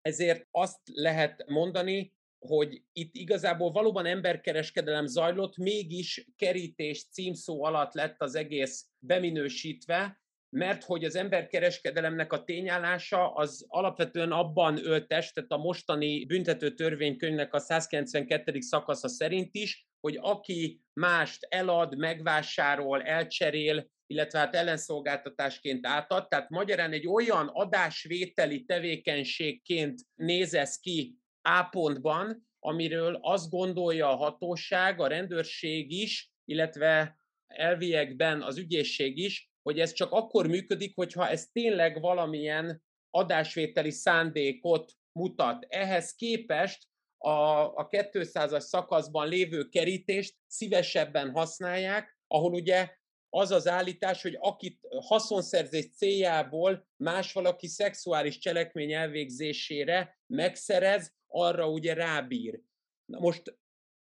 ezért 0.00 0.46
azt 0.50 0.80
lehet 0.92 1.44
mondani, 1.48 2.12
hogy 2.38 2.82
itt 2.92 3.14
igazából 3.14 3.70
valóban 3.70 4.06
emberkereskedelem 4.06 5.06
zajlott, 5.06 5.56
mégis 5.56 6.26
kerítés 6.36 7.08
címszó 7.10 7.64
alatt 7.64 7.94
lett 7.94 8.20
az 8.20 8.34
egész 8.34 8.86
beminősítve, 8.98 10.23
mert 10.54 10.84
hogy 10.84 11.04
az 11.04 11.16
emberkereskedelemnek 11.16 12.32
a 12.32 12.44
tényállása 12.44 13.32
az 13.32 13.64
alapvetően 13.68 14.32
abban 14.32 14.86
ölt 14.86 15.08
testet 15.08 15.50
a 15.50 15.56
mostani 15.56 16.24
büntető 16.24 16.74
törvénykönyvnek 16.74 17.54
a 17.54 17.58
192. 17.58 18.60
szakasza 18.60 19.08
szerint 19.08 19.54
is, 19.54 19.86
hogy 20.00 20.18
aki 20.20 20.80
mást 20.92 21.46
elad, 21.48 21.96
megvásárol, 21.96 23.02
elcserél, 23.02 23.86
illetve 24.06 24.38
hát 24.38 24.54
ellenszolgáltatásként 24.54 25.86
átad, 25.86 26.28
tehát 26.28 26.50
magyarán 26.50 26.92
egy 26.92 27.06
olyan 27.06 27.50
adásvételi 27.52 28.64
tevékenységként 28.64 30.00
nézesz 30.14 30.78
ki 30.78 31.16
A 31.42 31.62
pontban, 31.62 32.48
amiről 32.58 33.18
azt 33.22 33.50
gondolja 33.50 34.08
a 34.08 34.16
hatóság, 34.16 35.00
a 35.00 35.06
rendőrség 35.06 35.90
is, 35.90 36.30
illetve 36.44 37.18
elviekben 37.46 38.42
az 38.42 38.58
ügyészség 38.58 39.18
is, 39.18 39.52
hogy 39.64 39.80
ez 39.80 39.92
csak 39.92 40.12
akkor 40.12 40.46
működik, 40.46 40.94
hogyha 40.94 41.28
ez 41.28 41.46
tényleg 41.52 42.00
valamilyen 42.00 42.82
adásvételi 43.10 43.90
szándékot 43.90 44.92
mutat. 45.12 45.66
Ehhez 45.68 46.14
képest 46.14 46.86
a, 47.18 47.30
a 47.76 47.88
200-as 47.88 48.60
szakaszban 48.60 49.28
lévő 49.28 49.68
kerítést 49.68 50.36
szívesebben 50.46 51.30
használják, 51.30 52.18
ahol 52.26 52.52
ugye 52.52 52.96
az 53.28 53.50
az 53.50 53.68
állítás, 53.68 54.22
hogy 54.22 54.36
akit 54.40 54.80
haszonszerzés 55.00 55.90
céljából 55.96 56.86
más 56.96 57.32
valaki 57.32 57.66
szexuális 57.66 58.38
cselekmény 58.38 58.92
elvégzésére 58.92 60.18
megszerez, 60.26 61.12
arra 61.26 61.68
ugye 61.68 61.94
rábír. 61.94 62.60
Na 63.04 63.18
most 63.18 63.58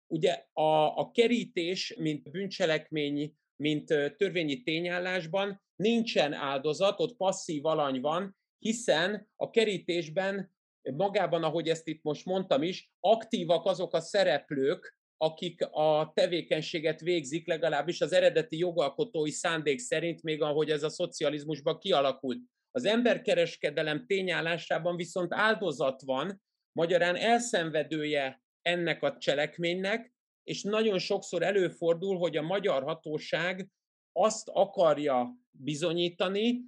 ugye 0.08 0.46
a, 0.54 0.98
a 0.98 1.12
kerítés, 1.12 1.96
mint 1.98 2.32
bűncselekmény 2.32 3.36
mint 3.56 3.86
törvényi 4.18 4.64
tényállásban 4.64 5.62
nincsen 5.76 6.34
áldozat, 6.34 7.00
ott 7.00 7.16
passzív 7.16 7.66
alany 7.66 8.02
van, 8.02 8.38
hiszen 8.60 9.30
a 9.36 9.50
kerítésben 9.50 10.52
magában, 10.82 11.44
ahogy 11.44 11.70
ezt 11.70 11.88
itt 11.88 12.04
most 12.04 12.26
mondtam 12.26 12.64
is, 12.64 12.92
aktívak 13.00 13.66
azok 13.66 13.94
a 13.94 14.00
szereplők, 14.00 14.98
akik 15.18 15.62
a 15.72 16.12
tevékenységet 16.16 17.00
végzik, 17.00 17.48
legalábbis 17.48 18.02
az 18.02 18.14
eredeti 18.14 18.58
jogalkotói 18.58 19.32
szándék 19.32 19.80
szerint, 19.80 20.24
még 20.24 20.42
ahogy 20.42 20.70
ez 20.70 20.84
a 20.84 20.90
szocializmusban 20.90 21.80
kialakult. 21.80 22.40
Az 22.72 22.86
emberkereskedelem 22.86 24.06
tényállásában 24.06 24.96
viszont 24.96 25.34
áldozat 25.34 26.02
van, 26.02 26.42
magyarán 26.72 27.16
elszenvedője 27.16 28.44
ennek 28.62 29.04
a 29.04 29.18
cselekménynek, 29.18 30.13
és 30.44 30.64
nagyon 30.64 31.00
sokszor 31.00 31.44
előfordul, 31.44 32.18
hogy 32.18 32.38
a 32.38 32.42
magyar 32.42 32.84
hatóság 32.84 33.70
azt 34.12 34.50
akarja 34.50 35.36
bizonyítani, 35.52 36.62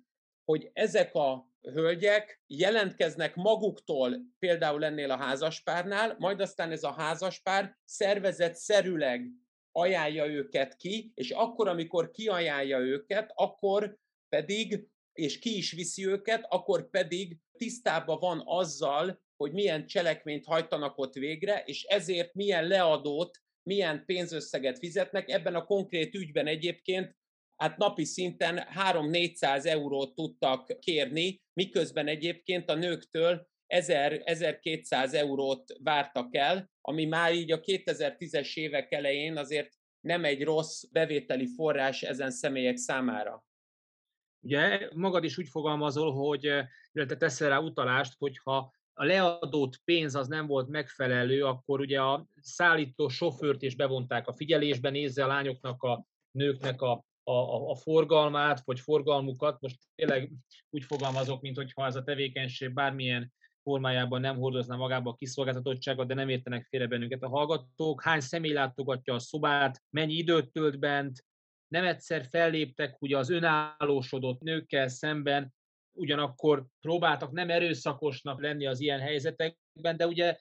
hogy 0.46 0.70
ezek 0.74 1.16
a 1.16 1.50
hölgyek 1.62 2.42
jelentkeznek 2.48 3.36
maguktól 3.36 4.18
például 4.40 4.86
ennél 4.86 5.12
a 5.12 5.18
házaspárnál, 5.18 6.16
majd 6.20 6.42
aztán 6.42 6.72
ez 6.72 6.84
a 6.84 6.92
házaspár 6.92 7.78
szervezet 7.84 8.56
szerűleg 8.56 9.30
ajánlja 9.72 10.26
őket 10.26 10.76
ki, 10.76 11.12
és 11.14 11.32
akkor, 11.32 11.68
amikor 11.68 12.12
kiajánlja 12.12 12.80
őket, 12.80 13.32
akkor 13.34 13.98
pedig, 14.30 14.88
és 15.14 15.40
ki 15.40 15.58
is 15.58 15.72
viszi 15.72 16.08
őket, 16.08 16.46
akkor 16.50 16.90
pedig 16.90 17.38
tisztában 17.58 18.20
van 18.20 18.42
azzal, 18.46 19.24
hogy 19.36 19.52
milyen 19.52 19.86
cselekményt 19.86 20.46
hajtanak 20.46 20.98
ott 20.98 21.14
végre, 21.14 21.64
és 21.66 21.84
ezért 21.84 22.34
milyen 22.34 22.68
leadót, 22.68 23.42
milyen 23.66 24.06
pénzösszeget 24.06 24.78
fizetnek. 24.78 25.30
Ebben 25.30 25.56
a 25.56 25.66
konkrét 25.66 26.16
ügyben 26.16 26.48
egyébként 26.48 27.16
hát 27.56 27.78
napi 27.78 28.04
szinten 28.04 28.68
3-400 28.92 29.66
eurót 29.66 30.16
tudtak 30.16 30.80
kérni, 30.80 31.42
miközben 31.54 32.08
egyébként 32.08 32.70
a 32.70 32.76
nőktől 32.76 33.48
1000-1200 33.68 35.14
eurót 35.14 35.76
vártak 35.84 36.36
el, 36.36 36.70
ami 36.82 37.06
már 37.06 37.34
így 37.34 37.52
a 37.52 37.60
2010-es 37.60 38.54
évek 38.54 38.92
elején 38.92 39.38
azért 39.38 39.70
nem 40.00 40.26
egy 40.26 40.44
rossz 40.44 40.84
bevételi 40.84 41.48
forrás 41.56 42.02
ezen 42.02 42.32
személyek 42.32 42.78
számára. 42.78 43.46
Ugye 44.40 44.90
magad 44.96 45.24
is 45.24 45.38
úgy 45.38 45.50
fogalmazol, 45.50 46.14
hogy, 46.14 46.44
illetve 46.92 47.18
teszel 47.18 47.50
rá 47.50 47.58
utalást, 47.58 48.14
hogyha 48.18 48.74
a 48.98 49.04
leadott 49.04 49.82
pénz 49.84 50.16
az 50.16 50.28
nem 50.28 50.48
volt 50.48 50.68
megfelelő, 50.68 51.44
akkor 51.46 51.80
ugye 51.80 52.02
a 52.02 52.26
szállító 52.42 53.08
sofőrt 53.08 53.62
is 53.62 53.76
bevonták 53.76 54.28
a 54.28 54.34
figyelésbe, 54.34 54.90
nézze 54.90 55.24
a 55.24 55.28
lányoknak, 55.28 55.84
a 55.84 56.06
nőknek 56.32 56.82
a, 56.82 57.06
a, 57.24 57.70
a 57.70 57.76
forgalmát, 57.76 58.62
vagy 58.66 58.80
forgalmukat. 58.80 59.62
Most 59.62 59.78
tényleg 59.96 60.32
úgy 60.70 60.84
fogalmazok, 60.84 61.42
mint 61.42 61.56
hogyha 61.56 61.86
ez 61.86 61.96
a 61.96 62.04
tevékenység 62.04 62.74
bármilyen 62.74 63.34
formájában 63.62 64.22
nem 64.22 64.38
hordozna 64.38 64.76
magába 64.76 65.10
a 65.10 65.16
kiszolgáltatottságot, 65.16 66.08
de 66.08 66.14
nem 66.14 66.30
értenek 66.30 66.66
félre 66.70 66.88
bennünket 66.88 67.24
a 67.24 67.30
hallgatók. 67.30 68.04
Hány 68.04 68.20
személy 68.20 68.54
látogatja 68.54 69.14
a 69.14 69.20
szobát, 69.20 69.82
mennyi 69.90 70.14
időt 70.14 70.52
tölt 70.52 70.80
bent, 70.80 71.26
nem 71.68 71.86
egyszer 71.86 72.26
felléptek 72.26 73.02
ugye 73.02 73.18
az 73.18 73.30
önállósodott 73.30 74.42
nőkkel 74.42 74.88
szemben, 74.88 75.54
ugyanakkor 75.96 76.66
próbáltak 76.82 77.32
nem 77.32 77.50
erőszakosnak 77.50 78.42
lenni 78.42 78.66
az 78.66 78.80
ilyen 78.80 79.00
helyzetekben, 79.00 79.98
de 79.98 80.08
ugye 80.08 80.38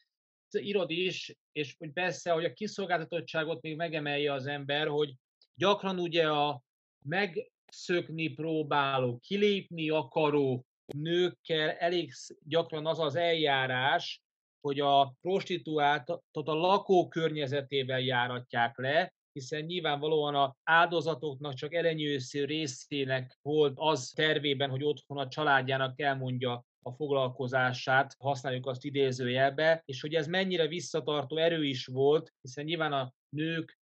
írod 0.58 0.90
is, 0.90 1.36
és 1.52 1.74
hogy 1.78 1.92
persze, 1.92 2.32
hogy 2.32 2.44
a 2.44 2.52
kiszolgáltatottságot 2.52 3.62
még 3.62 3.76
megemelje 3.76 4.32
az 4.32 4.46
ember, 4.46 4.86
hogy 4.86 5.14
gyakran 5.54 5.98
ugye 5.98 6.28
a 6.28 6.62
megszökni 7.04 8.28
próbáló, 8.28 9.18
kilépni 9.18 9.90
akaró 9.90 10.66
nőkkel 10.86 11.70
elég 11.70 12.12
gyakran 12.44 12.86
az 12.86 12.98
az 12.98 13.14
eljárás, 13.14 14.22
hogy 14.60 14.80
a 14.80 15.14
prostituáltat 15.20 16.48
a 16.48 16.54
lakókörnyezetével 16.54 18.00
járatják 18.00 18.78
le, 18.78 19.14
hiszen 19.34 19.64
nyilvánvalóan 19.64 20.34
a 20.34 20.56
áldozatoknak 20.62 21.54
csak 21.54 21.74
elenyősző 21.74 22.44
részének 22.44 23.38
volt 23.42 23.72
az 23.76 24.12
tervében, 24.14 24.70
hogy 24.70 24.84
otthon 24.84 25.18
a 25.18 25.28
családjának 25.28 26.00
elmondja 26.00 26.64
a 26.82 26.92
foglalkozását, 26.92 28.14
használjuk 28.18 28.66
azt 28.66 28.84
idézőjelbe, 28.84 29.82
és 29.84 30.00
hogy 30.00 30.14
ez 30.14 30.26
mennyire 30.26 30.66
visszatartó 30.66 31.36
erő 31.36 31.64
is 31.64 31.86
volt, 31.86 32.32
hiszen 32.40 32.64
nyilván 32.64 32.92
a 32.92 33.12
nők 33.28 33.78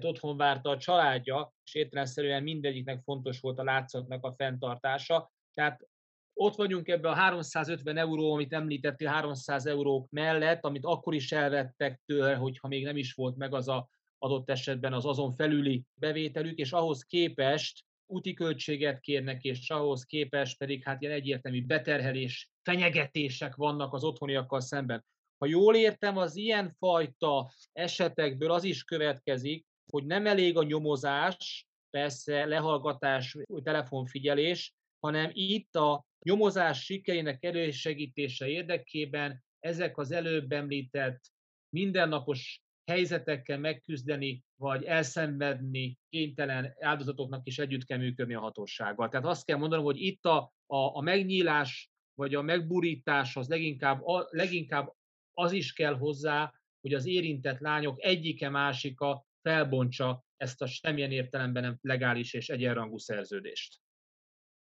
otthon 0.00 0.36
várta 0.36 0.70
a 0.70 0.78
családja, 0.78 1.52
és 1.64 1.74
értelemszerűen 1.74 2.42
mindegyiknek 2.42 3.02
fontos 3.02 3.40
volt 3.40 3.58
a 3.58 3.64
látszatnak 3.64 4.24
a 4.24 4.34
fenntartása. 4.36 5.30
Tehát 5.54 5.86
ott 6.34 6.54
vagyunk 6.54 6.88
ebbe 6.88 7.08
a 7.08 7.14
350 7.14 7.96
euró, 7.96 8.32
amit 8.32 8.52
említettél, 8.52 9.08
300 9.08 9.66
eurók 9.66 10.10
mellett, 10.10 10.64
amit 10.64 10.84
akkor 10.84 11.14
is 11.14 11.32
elvettek 11.32 12.00
tőle, 12.06 12.34
hogyha 12.34 12.68
még 12.68 12.84
nem 12.84 12.96
is 12.96 13.12
volt 13.12 13.36
meg 13.36 13.54
az 13.54 13.68
a 13.68 13.88
adott 14.18 14.50
esetben 14.50 14.92
az 14.92 15.06
azon 15.06 15.32
felüli 15.32 15.82
bevételük, 15.94 16.58
és 16.58 16.72
ahhoz 16.72 17.02
képest 17.02 17.84
úti 18.06 18.34
költséget 18.34 19.00
kérnek, 19.00 19.42
és 19.44 19.70
ahhoz 19.70 20.04
képest 20.04 20.58
pedig 20.58 20.84
hát 20.84 21.02
ilyen 21.02 21.14
egyértelmű 21.14 21.66
beterhelés, 21.66 22.50
fenyegetések 22.62 23.54
vannak 23.54 23.92
az 23.92 24.04
otthoniakkal 24.04 24.60
szemben. 24.60 25.04
Ha 25.38 25.46
jól 25.46 25.76
értem, 25.76 26.16
az 26.16 26.36
ilyen 26.36 26.74
fajta 26.78 27.50
esetekből 27.72 28.50
az 28.50 28.64
is 28.64 28.84
következik, 28.84 29.66
hogy 29.92 30.04
nem 30.04 30.26
elég 30.26 30.56
a 30.56 30.62
nyomozás, 30.62 31.66
persze 31.90 32.44
lehallgatás, 32.44 33.36
telefonfigyelés, 33.62 34.74
hanem 34.98 35.30
itt 35.32 35.74
a 35.74 36.06
nyomozás 36.24 36.84
sikerének 36.84 37.44
elősegítése 37.44 38.48
érdekében 38.48 39.44
ezek 39.58 39.98
az 39.98 40.10
előbb 40.10 40.52
említett 40.52 41.20
mindennapos 41.68 42.62
helyzetekkel 42.88 43.58
megküzdeni, 43.58 44.44
vagy 44.56 44.84
elszenvedni 44.84 45.98
kénytelen 46.08 46.74
áldozatoknak 46.80 47.46
is 47.46 47.58
együtt 47.58 47.84
kell 47.84 47.98
működni 47.98 48.34
a 48.34 48.40
hatósággal. 48.40 49.08
Tehát 49.08 49.26
azt 49.26 49.44
kell 49.44 49.56
mondanom, 49.56 49.84
hogy 49.84 50.00
itt 50.00 50.24
a, 50.24 50.52
a, 50.66 50.96
a 50.96 51.00
megnyílás, 51.00 51.90
vagy 52.14 52.34
a 52.34 52.42
megburítás 52.42 53.36
az 53.36 53.48
leginkább, 53.48 54.06
a, 54.06 54.28
leginkább 54.30 54.92
az 55.32 55.52
is 55.52 55.72
kell 55.72 55.94
hozzá, 55.94 56.52
hogy 56.80 56.94
az 56.94 57.06
érintett 57.06 57.58
lányok 57.58 58.04
egyike 58.04 58.48
másika 58.48 59.26
felbontsa 59.42 60.24
ezt 60.36 60.62
a 60.62 60.66
semmilyen 60.66 61.12
értelemben 61.12 61.62
nem 61.62 61.78
legális 61.80 62.34
és 62.34 62.48
egyenrangú 62.48 62.98
szerződést. 62.98 63.76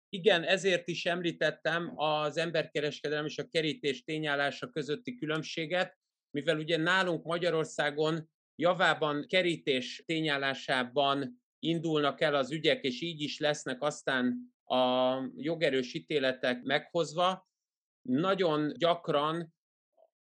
Igen, 0.08 0.42
ezért 0.42 0.88
is 0.88 1.06
említettem 1.06 1.92
az 1.98 2.36
emberkereskedelem 2.36 3.24
és 3.24 3.38
a 3.38 3.48
kerítés 3.48 4.02
tényállása 4.02 4.70
közötti 4.70 5.14
különbséget, 5.14 5.96
mivel 6.30 6.58
ugye 6.58 6.76
nálunk 6.76 7.24
Magyarországon 7.24 8.30
javában 8.54 9.24
kerítés 9.28 10.02
tényállásában 10.06 11.42
indulnak 11.58 12.20
el 12.20 12.34
az 12.34 12.50
ügyek, 12.50 12.84
és 12.84 13.00
így 13.00 13.20
is 13.20 13.38
lesznek 13.38 13.82
aztán 13.82 14.54
a 14.64 15.14
jogerős 15.36 15.94
ítéletek 15.94 16.62
meghozva, 16.62 17.48
nagyon 18.02 18.72
gyakran 18.72 19.54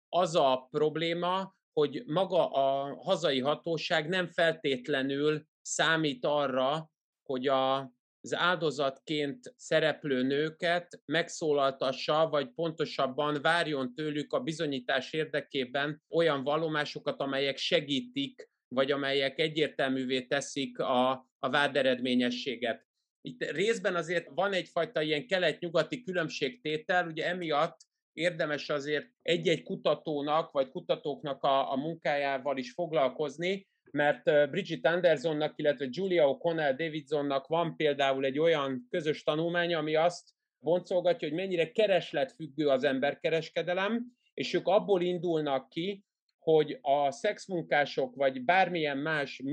az 0.10 0.36
a 0.36 0.68
probléma, 0.72 1.56
hogy 1.74 2.04
maga 2.06 2.52
a 2.52 2.96
hazai 3.04 3.40
hatóság 3.40 4.08
nem 4.08 4.28
feltétlenül 4.28 5.46
számít 5.62 6.26
arra, 6.26 6.92
hogy 7.24 7.48
a 7.48 7.92
az 8.28 8.36
áldozatként 8.36 9.54
szereplő 9.58 10.22
nőket 10.22 11.02
megszólaltassa, 11.06 12.28
vagy 12.30 12.50
pontosabban 12.50 13.42
várjon 13.42 13.94
tőlük 13.94 14.34
a 14.34 14.40
bizonyítás 14.40 15.13
érdekében 15.13 16.02
olyan 16.10 16.44
vallomásokat, 16.44 17.20
amelyek 17.20 17.58
segítik, 17.58 18.50
vagy 18.68 18.92
amelyek 18.92 19.40
egyértelművé 19.40 20.22
teszik 20.22 20.80
a, 20.80 21.12
a 21.40 21.50
váderedményességet. 21.50 22.86
Itt 23.22 23.44
részben 23.44 23.96
azért 23.96 24.30
van 24.34 24.54
egyfajta 24.54 25.02
ilyen 25.02 25.28
kelet-nyugati 25.28 26.02
különbségtétel, 26.02 27.08
ugye 27.08 27.26
emiatt 27.28 27.78
érdemes 28.13 28.70
azért 28.70 29.08
egy-egy 29.22 29.63
kutatónak, 29.63 30.52
vagy 30.52 30.70
kutatóknak 30.70 31.44
a, 31.44 31.72
a 31.72 31.76
munkájával 31.76 32.58
is 32.58 32.72
foglalkozni, 32.72 33.68
mert 33.91 34.50
Bridget 34.50 34.86
Andersonnak, 34.86 35.54
illetve 35.56 35.86
Julia 35.89 36.38
O'Connell 36.38 36.76
Davidsonnak 36.76 37.47
van 37.47 37.76
például 37.76 38.26
egy 38.26 38.39
olyan 38.39 38.88
közös 38.89 39.23
tanulmánya, 39.23 39.78
ami 39.78 39.95
azt 39.95 40.30
boncolgatja, 40.60 41.28
hogy 41.28 41.38
mennyire 41.38 41.71
keresletfüggő 41.71 42.67
az 42.67 42.84
emberkereskedelem, 42.84 44.06
és 44.34 44.54
ők 44.54 44.67
abból 44.67 45.02
indulnak 45.02 45.69
ki, 45.69 46.06
hogy 46.39 46.80
a 46.82 47.12
szexmunkások 47.12 48.15
vagy 48.15 48.43
bármilyen 48.43 48.97
más 48.97 49.43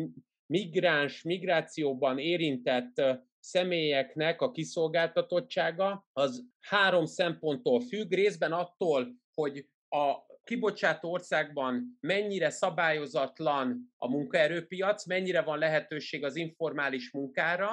migráns, 0.47 1.23
migrációban 1.23 2.19
érintett 2.19 3.03
személyeknek 3.39 4.41
a 4.41 4.51
kiszolgáltatottsága 4.51 6.07
az 6.13 6.45
három 6.61 7.05
szemponttól 7.05 7.81
függ, 7.81 8.13
részben 8.13 8.53
attól, 8.53 9.15
hogy 9.35 9.69
a 9.89 10.34
kibocsátó 10.45 11.11
országban 11.11 11.99
mennyire 12.01 12.51
szabályozatlan 12.51 13.95
a 13.97 14.09
munkaerőpiac, 14.09 15.07
mennyire 15.07 15.43
van 15.43 15.59
lehetőség 15.59 16.25
az 16.25 16.37
informális 16.37 17.13
munkára, 17.13 17.73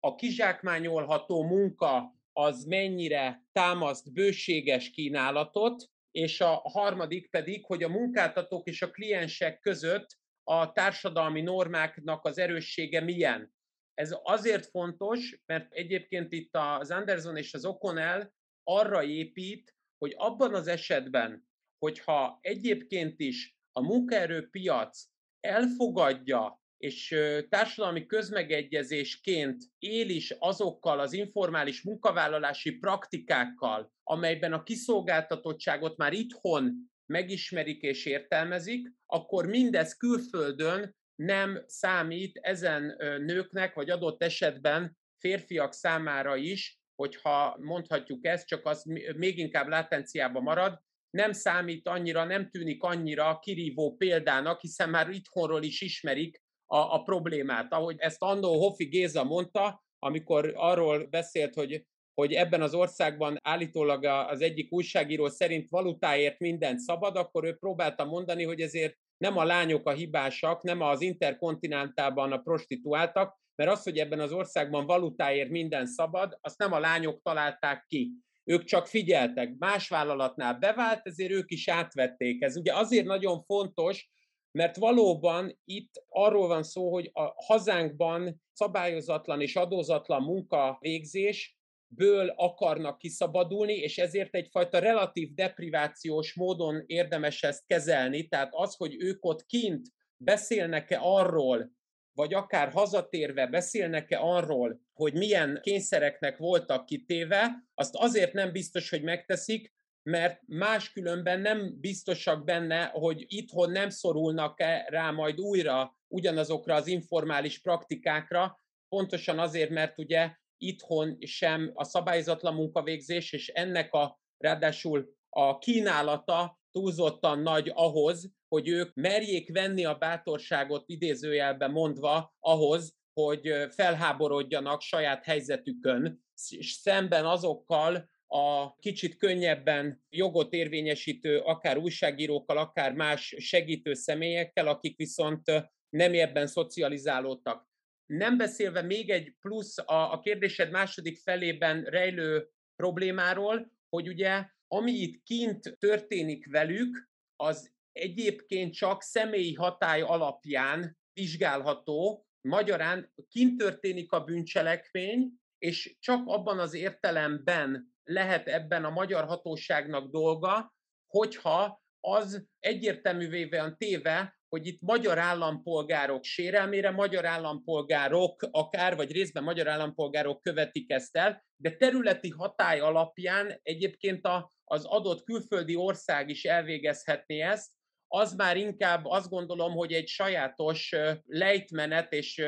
a 0.00 0.14
kizsákmányolható 0.14 1.42
munka 1.42 2.14
az 2.32 2.64
mennyire 2.64 3.44
támaszt 3.52 4.12
bőséges 4.12 4.90
kínálatot, 4.90 5.90
és 6.10 6.40
a 6.40 6.60
harmadik 6.64 7.30
pedig, 7.30 7.64
hogy 7.64 7.82
a 7.82 7.88
munkáltatók 7.88 8.68
és 8.68 8.82
a 8.82 8.90
kliensek 8.90 9.60
között 9.60 10.06
a 10.44 10.72
társadalmi 10.72 11.40
normáknak 11.40 12.24
az 12.24 12.38
erőssége 12.38 13.00
milyen. 13.00 13.54
Ez 13.94 14.16
azért 14.22 14.66
fontos, 14.66 15.40
mert 15.46 15.72
egyébként 15.72 16.32
itt 16.32 16.56
az 16.56 16.90
Anderson 16.90 17.36
és 17.36 17.54
az 17.54 17.66
O'Connell 17.66 18.30
arra 18.62 19.02
épít, 19.02 19.74
hogy 19.98 20.14
abban 20.16 20.54
az 20.54 20.66
esetben, 20.66 21.50
hogyha 21.82 22.38
egyébként 22.40 23.20
is 23.20 23.56
a 23.72 23.80
munkaerőpiac 23.80 25.04
elfogadja 25.40 26.60
és 26.76 27.16
társadalmi 27.48 28.06
közmegegyezésként 28.06 29.62
él 29.78 30.08
is 30.08 30.30
azokkal 30.30 31.00
az 31.00 31.12
informális 31.12 31.82
munkavállalási 31.82 32.78
praktikákkal, 32.78 33.92
amelyben 34.02 34.52
a 34.52 34.62
kiszolgáltatottságot 34.62 35.96
már 35.96 36.12
itthon 36.12 36.90
megismerik 37.06 37.82
és 37.82 38.06
értelmezik, 38.06 38.92
akkor 39.06 39.46
mindez 39.46 39.96
külföldön 39.96 40.96
nem 41.14 41.62
számít 41.66 42.36
ezen 42.36 42.96
nőknek, 42.98 43.74
vagy 43.74 43.90
adott 43.90 44.22
esetben 44.22 44.98
férfiak 45.18 45.72
számára 45.72 46.36
is, 46.36 46.80
hogyha 46.94 47.56
mondhatjuk 47.60 48.26
ezt, 48.26 48.46
csak 48.46 48.66
az 48.66 48.84
még 49.16 49.38
inkább 49.38 49.68
látenciába 49.68 50.40
marad, 50.40 50.80
nem 51.16 51.32
számít 51.32 51.88
annyira, 51.88 52.24
nem 52.24 52.50
tűnik 52.50 52.82
annyira 52.82 53.38
kirívó 53.38 53.96
példának, 53.96 54.60
hiszen 54.60 54.90
már 54.90 55.10
itthonról 55.10 55.62
is 55.62 55.80
ismerik 55.80 56.42
a, 56.66 56.76
a 56.76 57.02
problémát. 57.02 57.72
Ahogy 57.72 57.96
ezt 57.98 58.22
annó 58.22 58.60
Hofi 58.60 58.84
Géza 58.84 59.24
mondta, 59.24 59.84
amikor 59.98 60.52
arról 60.56 61.06
beszélt, 61.06 61.54
hogy 61.54 61.86
hogy 62.14 62.32
ebben 62.32 62.62
az 62.62 62.74
országban 62.74 63.38
állítólag 63.42 64.04
az 64.04 64.40
egyik 64.40 64.72
újságíró 64.72 65.28
szerint 65.28 65.68
valutáért 65.68 66.38
mindent 66.38 66.78
szabad, 66.78 67.16
akkor 67.16 67.44
ő 67.44 67.56
próbálta 67.56 68.04
mondani, 68.04 68.44
hogy 68.44 68.60
ezért 68.60 68.96
nem 69.16 69.36
a 69.36 69.44
lányok 69.44 69.88
a 69.88 69.92
hibásak, 69.92 70.62
nem 70.62 70.80
az 70.80 71.00
interkontinentálban 71.00 72.32
a 72.32 72.38
prostituáltak, 72.38 73.40
mert 73.54 73.70
az, 73.70 73.82
hogy 73.82 73.98
ebben 73.98 74.20
az 74.20 74.32
országban 74.32 74.86
valutáért 74.86 75.50
minden 75.50 75.86
szabad, 75.86 76.38
azt 76.40 76.58
nem 76.58 76.72
a 76.72 76.78
lányok 76.78 77.22
találták 77.22 77.84
ki. 77.86 78.10
Ők 78.44 78.64
csak 78.64 78.86
figyeltek, 78.86 79.54
más 79.58 79.88
vállalatnál 79.88 80.54
bevált, 80.54 81.06
ezért 81.06 81.30
ők 81.30 81.50
is 81.50 81.68
átvették. 81.68 82.42
Ez 82.42 82.56
ugye 82.56 82.74
azért 82.74 83.06
nagyon 83.06 83.42
fontos, 83.42 84.10
mert 84.50 84.76
valóban 84.76 85.58
itt 85.64 86.04
arról 86.08 86.46
van 86.46 86.62
szó, 86.62 86.92
hogy 86.92 87.10
a 87.12 87.44
hazánkban 87.44 88.42
szabályozatlan 88.52 89.40
és 89.40 89.56
adózatlan 89.56 90.22
munkavégzés 90.22 91.56
ből 91.94 92.28
akarnak 92.28 92.98
kiszabadulni, 92.98 93.74
és 93.74 93.98
ezért 93.98 94.34
egyfajta 94.34 94.78
relatív 94.78 95.34
deprivációs 95.34 96.34
módon 96.34 96.82
érdemes 96.86 97.42
ezt 97.42 97.66
kezelni. 97.66 98.28
Tehát 98.28 98.48
az, 98.54 98.74
hogy 98.76 98.96
ők 98.98 99.24
ott 99.24 99.46
kint 99.46 99.88
beszélnek-e 100.16 100.98
arról, 101.00 101.72
vagy 102.14 102.34
akár 102.34 102.70
hazatérve 102.70 103.46
beszélnek-e 103.46 104.18
arról, 104.20 104.80
hogy 104.92 105.14
milyen 105.14 105.58
kényszereknek 105.62 106.36
voltak 106.36 106.86
kitéve, 106.86 107.64
azt 107.74 107.94
azért 107.96 108.32
nem 108.32 108.52
biztos, 108.52 108.90
hogy 108.90 109.02
megteszik, 109.02 109.72
mert 110.02 110.40
máskülönben 110.46 111.40
nem 111.40 111.80
biztosak 111.80 112.44
benne, 112.44 112.84
hogy 112.84 113.24
itthon 113.26 113.70
nem 113.70 113.88
szorulnak-e 113.88 114.86
rá 114.88 115.10
majd 115.10 115.40
újra 115.40 115.96
ugyanazokra 116.08 116.74
az 116.74 116.86
informális 116.86 117.60
praktikákra, 117.60 118.60
pontosan 118.88 119.38
azért, 119.38 119.70
mert 119.70 119.98
ugye 119.98 120.30
itthon 120.56 121.18
sem 121.20 121.70
a 121.74 121.84
szabályzatlan 121.84 122.54
munkavégzés, 122.54 123.32
és 123.32 123.48
ennek 123.48 123.92
a 123.92 124.20
ráadásul 124.38 125.14
a 125.28 125.58
kínálata 125.58 126.60
túlzottan 126.70 127.38
nagy 127.38 127.70
ahhoz, 127.74 128.30
hogy 128.52 128.68
ők 128.68 128.94
merjék 128.94 129.52
venni 129.52 129.84
a 129.84 129.94
bátorságot 129.94 130.84
idézőjelben 130.86 131.70
mondva 131.70 132.34
ahhoz, 132.40 132.94
hogy 133.12 133.52
felháborodjanak 133.70 134.80
saját 134.80 135.24
helyzetükön, 135.24 136.24
és 136.48 136.70
szemben 136.72 137.26
azokkal 137.26 138.10
a 138.26 138.74
kicsit 138.76 139.16
könnyebben 139.16 140.04
jogot 140.08 140.52
érvényesítő, 140.52 141.38
akár 141.38 141.78
újságírókkal, 141.78 142.56
akár 142.56 142.92
más 142.92 143.34
segítő 143.38 143.94
személyekkel, 143.94 144.68
akik 144.68 144.96
viszont 144.96 145.42
nem 145.88 146.12
ebben 146.12 146.46
szocializálódtak. 146.46 147.68
Nem 148.06 148.36
beszélve 148.36 148.82
még 148.82 149.10
egy 149.10 149.34
plusz 149.40 149.78
a, 149.78 150.12
a 150.12 150.20
kérdésed 150.20 150.70
második 150.70 151.18
felében 151.18 151.82
rejlő 151.82 152.48
problémáról, 152.76 153.72
hogy 153.88 154.08
ugye 154.08 154.46
ami 154.68 154.92
itt 154.92 155.22
kint 155.22 155.76
történik 155.78 156.50
velük, 156.50 157.10
az 157.36 157.72
egyébként 157.92 158.74
csak 158.74 159.02
személyi 159.02 159.54
hatály 159.54 160.00
alapján 160.00 160.98
vizsgálható, 161.12 162.26
magyarán 162.40 163.12
kint 163.28 163.58
történik 163.58 164.12
a 164.12 164.24
bűncselekmény, 164.24 165.32
és 165.58 165.96
csak 166.00 166.22
abban 166.26 166.58
az 166.58 166.74
értelemben 166.74 167.94
lehet 168.04 168.48
ebben 168.48 168.84
a 168.84 168.90
magyar 168.90 169.24
hatóságnak 169.24 170.10
dolga, 170.10 170.74
hogyha 171.06 171.82
az 172.00 172.46
egyértelművé 172.58 173.44
van 173.44 173.76
téve, 173.76 174.40
hogy 174.48 174.66
itt 174.66 174.80
magyar 174.80 175.18
állampolgárok 175.18 176.24
sérelmére, 176.24 176.90
magyar 176.90 177.24
állampolgárok 177.24 178.48
akár, 178.50 178.96
vagy 178.96 179.12
részben 179.12 179.42
magyar 179.42 179.68
állampolgárok 179.68 180.42
követik 180.42 180.90
ezt 180.90 181.16
el, 181.16 181.44
de 181.56 181.76
területi 181.76 182.28
hatály 182.28 182.80
alapján 182.80 183.60
egyébként 183.62 184.24
a, 184.24 184.52
az 184.64 184.84
adott 184.84 185.24
külföldi 185.24 185.76
ország 185.76 186.28
is 186.28 186.44
elvégezhetné 186.44 187.40
ezt, 187.40 187.72
az 188.14 188.34
már 188.34 188.56
inkább 188.56 189.04
azt 189.04 189.28
gondolom, 189.28 189.72
hogy 189.72 189.92
egy 189.92 190.08
sajátos 190.08 190.94
lejtmenet 191.24 192.12
és 192.12 192.44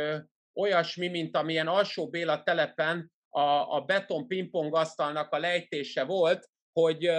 olyasmi, 0.55 1.09
mint 1.09 1.37
amilyen 1.37 1.67
alsó 1.67 2.09
Béla 2.09 2.43
telepen 2.43 3.13
a, 3.29 3.41
a 3.77 3.81
beton 3.87 4.27
pingpong 4.27 4.75
asztalnak 4.75 5.33
a 5.33 5.39
lejtése 5.39 6.05
volt, 6.05 6.49
hogy 6.73 7.11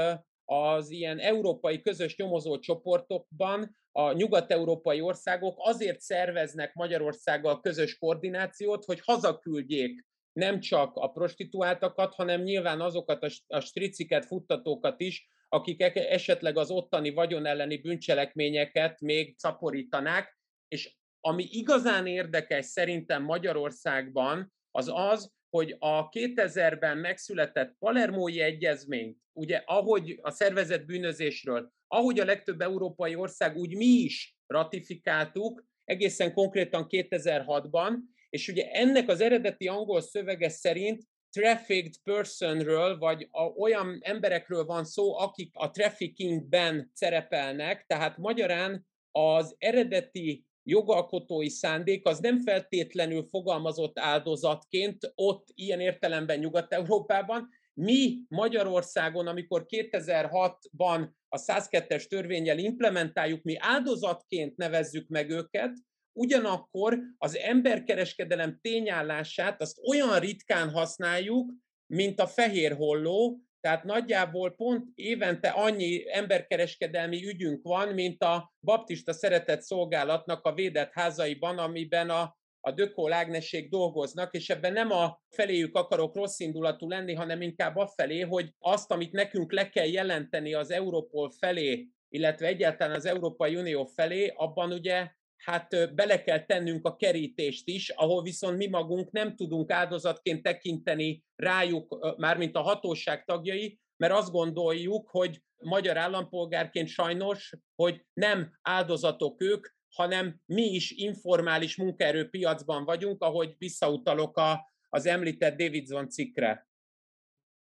az 0.45 0.89
ilyen 0.89 1.19
európai 1.19 1.81
közös 1.81 2.15
nyomozó 2.15 2.59
csoportokban 2.59 3.77
a 3.91 4.11
nyugat-európai 4.11 5.01
országok 5.01 5.55
azért 5.57 5.99
szerveznek 5.99 6.73
Magyarországgal 6.73 7.59
közös 7.59 7.97
koordinációt, 7.97 8.85
hogy 8.85 8.99
hazaküldjék 9.03 10.05
nem 10.33 10.59
csak 10.59 10.95
a 10.95 11.07
prostituáltakat, 11.07 12.13
hanem 12.13 12.41
nyilván 12.41 12.81
azokat 12.81 13.23
a, 13.23 13.29
a 13.47 13.59
striciket, 13.59 14.25
futtatókat 14.25 14.99
is, 14.99 15.27
akik 15.49 15.81
esetleg 15.95 16.57
az 16.57 16.71
ottani 16.71 17.09
vagyon 17.09 17.45
elleni 17.45 17.77
bűncselekményeket 17.77 19.01
még 19.01 19.35
szaporítanák, 19.37 20.37
és 20.67 20.95
ami 21.19 21.47
igazán 21.49 22.07
érdekes 22.07 22.65
szerintem 22.65 23.23
Magyarországban, 23.23 24.53
az 24.71 24.91
az, 24.93 25.33
hogy 25.49 25.75
a 25.79 26.09
2000-ben 26.09 26.97
megszületett 26.97 27.75
Palermói 27.79 28.41
Egyezményt, 28.41 29.17
ugye 29.33 29.61
ahogy 29.65 30.19
a 30.21 30.31
szervezett 30.31 30.85
bűnözésről, 30.85 31.71
ahogy 31.87 32.19
a 32.19 32.25
legtöbb 32.25 32.61
európai 32.61 33.15
ország, 33.15 33.57
úgy 33.57 33.75
mi 33.75 33.85
is 33.85 34.37
ratifikáltuk, 34.47 35.65
egészen 35.83 36.33
konkrétan 36.33 36.85
2006-ban, 36.89 37.93
és 38.29 38.47
ugye 38.47 38.71
ennek 38.71 39.09
az 39.09 39.21
eredeti 39.21 39.67
angol 39.67 40.01
szövege 40.01 40.49
szerint 40.49 41.03
trafficked 41.35 41.95
personről, 42.03 42.97
vagy 42.97 43.27
a, 43.31 43.43
olyan 43.43 43.99
emberekről 44.01 44.65
van 44.65 44.85
szó, 44.85 45.17
akik 45.17 45.49
a 45.53 45.71
traffickingben 45.71 46.91
szerepelnek, 46.93 47.85
tehát 47.87 48.17
magyarán 48.17 48.85
az 49.11 49.55
eredeti 49.57 50.45
jogalkotói 50.63 51.49
szándék 51.49 52.05
az 52.05 52.19
nem 52.19 52.39
feltétlenül 52.39 53.23
fogalmazott 53.23 53.99
áldozatként 53.99 55.11
ott 55.15 55.47
ilyen 55.53 55.79
értelemben 55.79 56.39
Nyugat-Európában. 56.39 57.49
Mi 57.73 58.17
Magyarországon, 58.27 59.27
amikor 59.27 59.65
2006-ban 59.69 61.07
a 61.29 61.37
102-es 61.37 62.07
törvényel 62.07 62.57
implementáljuk, 62.57 63.43
mi 63.43 63.55
áldozatként 63.57 64.57
nevezzük 64.57 65.07
meg 65.07 65.29
őket, 65.29 65.73
ugyanakkor 66.15 66.99
az 67.17 67.37
emberkereskedelem 67.37 68.59
tényállását 68.61 69.61
azt 69.61 69.79
olyan 69.87 70.19
ritkán 70.19 70.69
használjuk, 70.69 71.53
mint 71.87 72.19
a 72.19 72.27
fehér 72.27 72.75
holló, 72.75 73.39
tehát 73.65 73.83
nagyjából 73.83 74.55
pont 74.55 74.87
évente 74.95 75.49
annyi 75.49 76.03
emberkereskedelmi 76.11 77.27
ügyünk 77.27 77.63
van, 77.63 77.93
mint 77.93 78.23
a 78.23 78.53
baptista 78.61 79.13
szeretett 79.13 79.61
szolgálatnak 79.61 80.45
a 80.45 80.53
védett 80.53 80.91
házaiban, 80.93 81.57
amiben 81.57 82.09
a, 82.09 82.37
a 82.59 82.71
Dökó 82.71 83.11
Ágnesség 83.11 83.69
dolgoznak, 83.69 84.33
és 84.33 84.49
ebben 84.49 84.73
nem 84.73 84.91
a 84.91 85.21
feléjük 85.29 85.75
akarok 85.75 86.15
rossz 86.15 86.39
indulatú 86.39 86.89
lenni, 86.89 87.13
hanem 87.13 87.41
inkább 87.41 87.75
a 87.75 87.87
felé, 87.87 88.19
hogy 88.19 88.53
azt, 88.59 88.91
amit 88.91 89.11
nekünk 89.11 89.51
le 89.51 89.69
kell 89.69 89.87
jelenteni 89.87 90.53
az 90.53 90.71
Európol 90.71 91.31
felé, 91.39 91.87
illetve 92.09 92.47
egyáltalán 92.47 92.95
az 92.95 93.05
Európai 93.05 93.55
Unió 93.55 93.85
felé, 93.85 94.33
abban 94.35 94.71
ugye 94.71 95.07
hát 95.37 95.95
bele 95.95 96.23
kell 96.23 96.45
tennünk 96.45 96.85
a 96.85 96.95
kerítést 96.95 97.67
is, 97.67 97.89
ahol 97.89 98.21
viszont 98.23 98.57
mi 98.57 98.67
magunk 98.67 99.11
nem 99.11 99.35
tudunk 99.35 99.71
áldozatként 99.71 100.43
tekinteni 100.43 101.23
rájuk, 101.35 102.15
mármint 102.17 102.55
a 102.55 102.61
hatóság 102.61 103.25
tagjai, 103.25 103.79
mert 103.97 104.13
azt 104.13 104.31
gondoljuk, 104.31 105.09
hogy 105.09 105.41
magyar 105.55 105.97
állampolgárként 105.97 106.87
sajnos, 106.87 107.53
hogy 107.75 108.05
nem 108.13 108.57
áldozatok 108.61 109.41
ők, 109.41 109.67
hanem 109.95 110.39
mi 110.45 110.63
is 110.63 110.91
informális 110.91 111.75
munkaerőpiacban 111.75 112.85
vagyunk, 112.85 113.21
ahogy 113.21 113.55
visszautalok 113.57 114.37
a, 114.37 114.71
az 114.89 115.05
említett 115.05 115.57
Davidson 115.57 116.09
cikkre. 116.09 116.67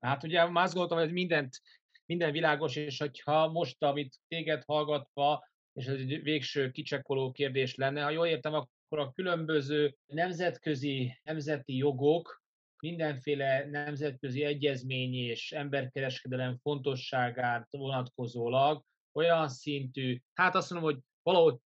Hát 0.00 0.22
ugye 0.22 0.42
azt 0.42 0.74
gondoltam, 0.74 0.98
hogy 0.98 1.12
mindent, 1.12 1.60
minden 2.06 2.32
világos, 2.32 2.76
és 2.76 2.98
hogyha 2.98 3.48
most, 3.48 3.82
amit 3.82 4.16
téged 4.28 4.62
hallgatva 4.64 5.48
és 5.76 5.86
ez 5.86 5.94
egy 5.94 6.22
végső 6.22 6.70
kicsekkoló 6.70 7.30
kérdés 7.30 7.74
lenne. 7.74 8.02
Ha 8.02 8.10
jól 8.10 8.26
értem, 8.26 8.54
akkor 8.54 8.98
a 8.98 9.12
különböző 9.12 9.96
nemzetközi, 10.06 11.20
nemzeti 11.22 11.76
jogok, 11.76 12.42
mindenféle 12.78 13.64
nemzetközi 13.70 14.42
egyezmény 14.42 15.14
és 15.14 15.52
emberkereskedelem 15.52 16.58
fontosságát 16.58 17.68
vonatkozólag 17.70 18.84
olyan 19.12 19.48
szintű, 19.48 20.20
hát 20.34 20.54
azt 20.54 20.70
mondom, 20.70 20.90
hogy 20.90 21.00
valahogy 21.22 21.56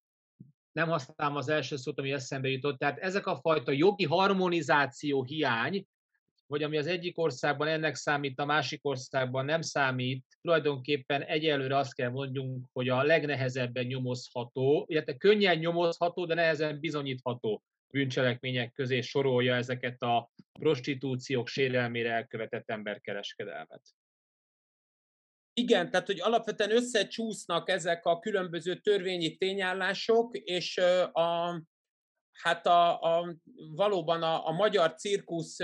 nem 0.72 0.88
használom 0.88 1.36
az 1.36 1.48
első 1.48 1.76
szót, 1.76 1.98
ami 1.98 2.12
eszembe 2.12 2.48
jutott, 2.48 2.78
tehát 2.78 2.98
ezek 2.98 3.26
a 3.26 3.36
fajta 3.36 3.72
jogi 3.72 4.04
harmonizáció 4.04 5.24
hiány, 5.24 5.86
vagy 6.51 6.62
ami 6.62 6.76
az 6.76 6.86
egyik 6.86 7.18
országban 7.18 7.68
ennek 7.68 7.94
számít, 7.94 8.38
a 8.38 8.44
másik 8.44 8.80
országban 8.82 9.44
nem 9.44 9.61
számít, 9.61 10.24
tulajdonképpen 10.40 11.22
egyelőre 11.22 11.76
azt 11.76 11.94
kell 11.94 12.11
mondjunk, 12.11 12.66
hogy 12.72 12.88
a 12.88 13.03
legnehezebben 13.03 13.86
nyomozható, 13.86 14.84
illetve 14.88 15.16
könnyen 15.16 15.59
nyomozható, 15.59 16.26
de 16.26 16.34
nehezen 16.34 16.80
bizonyítható 16.80 17.62
bűncselekmények 17.92 18.72
közé 18.72 19.01
sorolja 19.01 19.55
ezeket 19.55 20.03
a 20.03 20.30
prostitúciók 20.59 21.48
sérelmére 21.48 22.12
elkövetett 22.12 22.70
emberkereskedelmet. 22.70 23.82
Igen, 25.53 25.90
tehát 25.90 26.07
hogy 26.07 26.20
alapvetően 26.20 26.70
összecsúsznak 26.70 27.68
ezek 27.68 28.05
a 28.05 28.18
különböző 28.18 28.74
törvényi 28.74 29.36
tényállások, 29.36 30.36
és 30.36 30.78
a, 31.12 31.48
hát 32.43 32.66
a, 32.66 33.01
a, 33.01 33.34
valóban 33.74 34.22
a, 34.22 34.47
a 34.47 34.53
magyar 34.53 34.95
cirkusz 34.95 35.57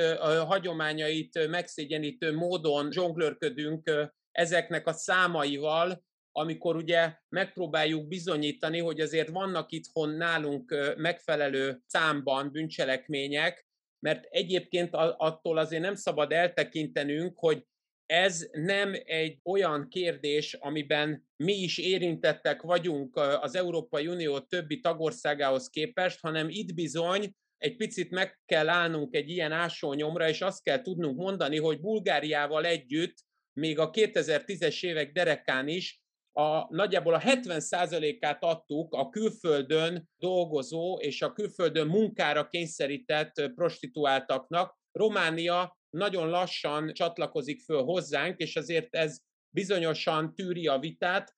hagyományait 0.47 1.49
megszégyenítő 1.49 2.35
módon 2.35 2.91
zsonglőrködünk 2.91 4.11
ezeknek 4.33 4.87
a 4.87 4.93
számaival, 4.93 6.05
amikor 6.33 6.77
ugye 6.77 7.17
megpróbáljuk 7.29 8.09
bizonyítani, 8.09 8.79
hogy 8.79 9.01
azért 9.01 9.29
vannak 9.29 9.73
itthon 9.73 10.11
nálunk 10.11 10.95
megfelelő 10.97 11.81
számban 11.87 12.53
bűncselekmények, 12.53 13.67
mert 13.99 14.25
egyébként 14.25 14.95
attól 15.17 15.59
azért 15.59 15.83
nem 15.83 15.95
szabad 15.95 16.33
eltekintenünk, 16.33 17.39
hogy 17.39 17.67
ez 18.07 18.49
nem 18.53 18.95
egy 19.05 19.39
olyan 19.45 19.89
kérdés, 19.89 20.55
amiben 20.55 21.27
mi 21.37 21.53
is 21.53 21.79
érintettek 21.79 22.63
vagyunk 22.63 23.17
az 23.17 23.55
Európai 23.55 24.07
Unió 24.07 24.39
többi 24.39 24.81
tagországához 24.81 25.69
képest, 25.69 26.21
hanem 26.21 26.49
itt 26.49 26.75
bizony 26.75 27.35
egy 27.59 27.77
picit 27.77 28.11
meg 28.11 28.41
kell 28.47 28.69
állnunk 28.69 29.15
egy 29.15 29.29
ilyen 29.29 29.53
ásónyomra, 29.53 30.29
és 30.29 30.41
azt 30.41 30.63
kell 30.63 30.83
tudnunk 30.83 31.17
mondani, 31.17 31.59
hogy 31.59 31.81
Bulgáriával 31.81 32.65
együtt 32.65 33.15
még 33.53 33.79
a 33.79 33.91
2010-es 33.91 34.85
évek 34.85 35.13
derekán 35.13 35.69
is 35.69 36.01
a, 36.33 36.75
nagyjából 36.75 37.15
a 37.15 37.21
70%-át 37.21 38.45
adtuk 38.45 38.95
a 38.95 39.09
külföldön 39.09 40.09
dolgozó 40.17 40.99
és 41.01 41.23
a 41.23 41.33
külföldön 41.33 41.87
munkára 41.87 42.49
kényszerített 42.49 43.53
prostituáltaknak. 43.55 44.79
Románia 44.93 45.79
nagyon 45.97 46.29
lassan 46.29 46.93
csatlakozik 46.93 47.61
föl 47.61 47.83
hozzánk, 47.83 48.39
és 48.39 48.57
azért 48.57 48.95
ez 48.95 49.19
bizonyosan 49.55 50.35
tűri 50.35 50.67
a 50.67 50.79
vitát, 50.79 51.37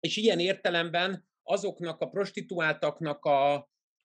és 0.00 0.16
ilyen 0.16 0.38
értelemben 0.38 1.28
azoknak 1.42 2.00
a 2.00 2.08
prostituáltaknak 2.08 3.24
a, 3.24 3.54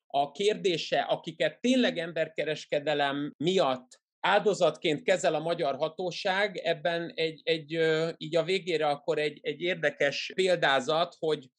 a 0.07 0.32
kérdése, 0.32 0.99
akiket 0.99 1.61
tényleg 1.61 1.97
emberkereskedelem 1.97 3.34
miatt 3.38 4.01
áldozatként 4.20 5.03
kezel 5.03 5.36
a 5.36 5.39
magyar 5.39 5.76
hatóság, 5.76 6.57
ebben 6.57 7.11
egy, 7.16 7.41
egy 7.43 7.72
így 8.18 8.36
a 8.36 8.43
végére 8.43 8.88
akkor 8.88 9.20
egy, 9.20 9.39
egy 9.41 9.61
érdekes 9.61 10.32
példázat, 10.36 11.16
hogy 11.20 11.49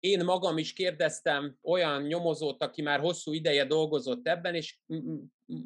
én 0.00 0.24
magam 0.24 0.58
is 0.58 0.72
kérdeztem 0.72 1.58
olyan 1.62 2.02
nyomozót, 2.02 2.62
aki 2.62 2.82
már 2.82 3.00
hosszú 3.00 3.32
ideje 3.32 3.64
dolgozott 3.64 4.28
ebben, 4.28 4.54
és 4.54 4.78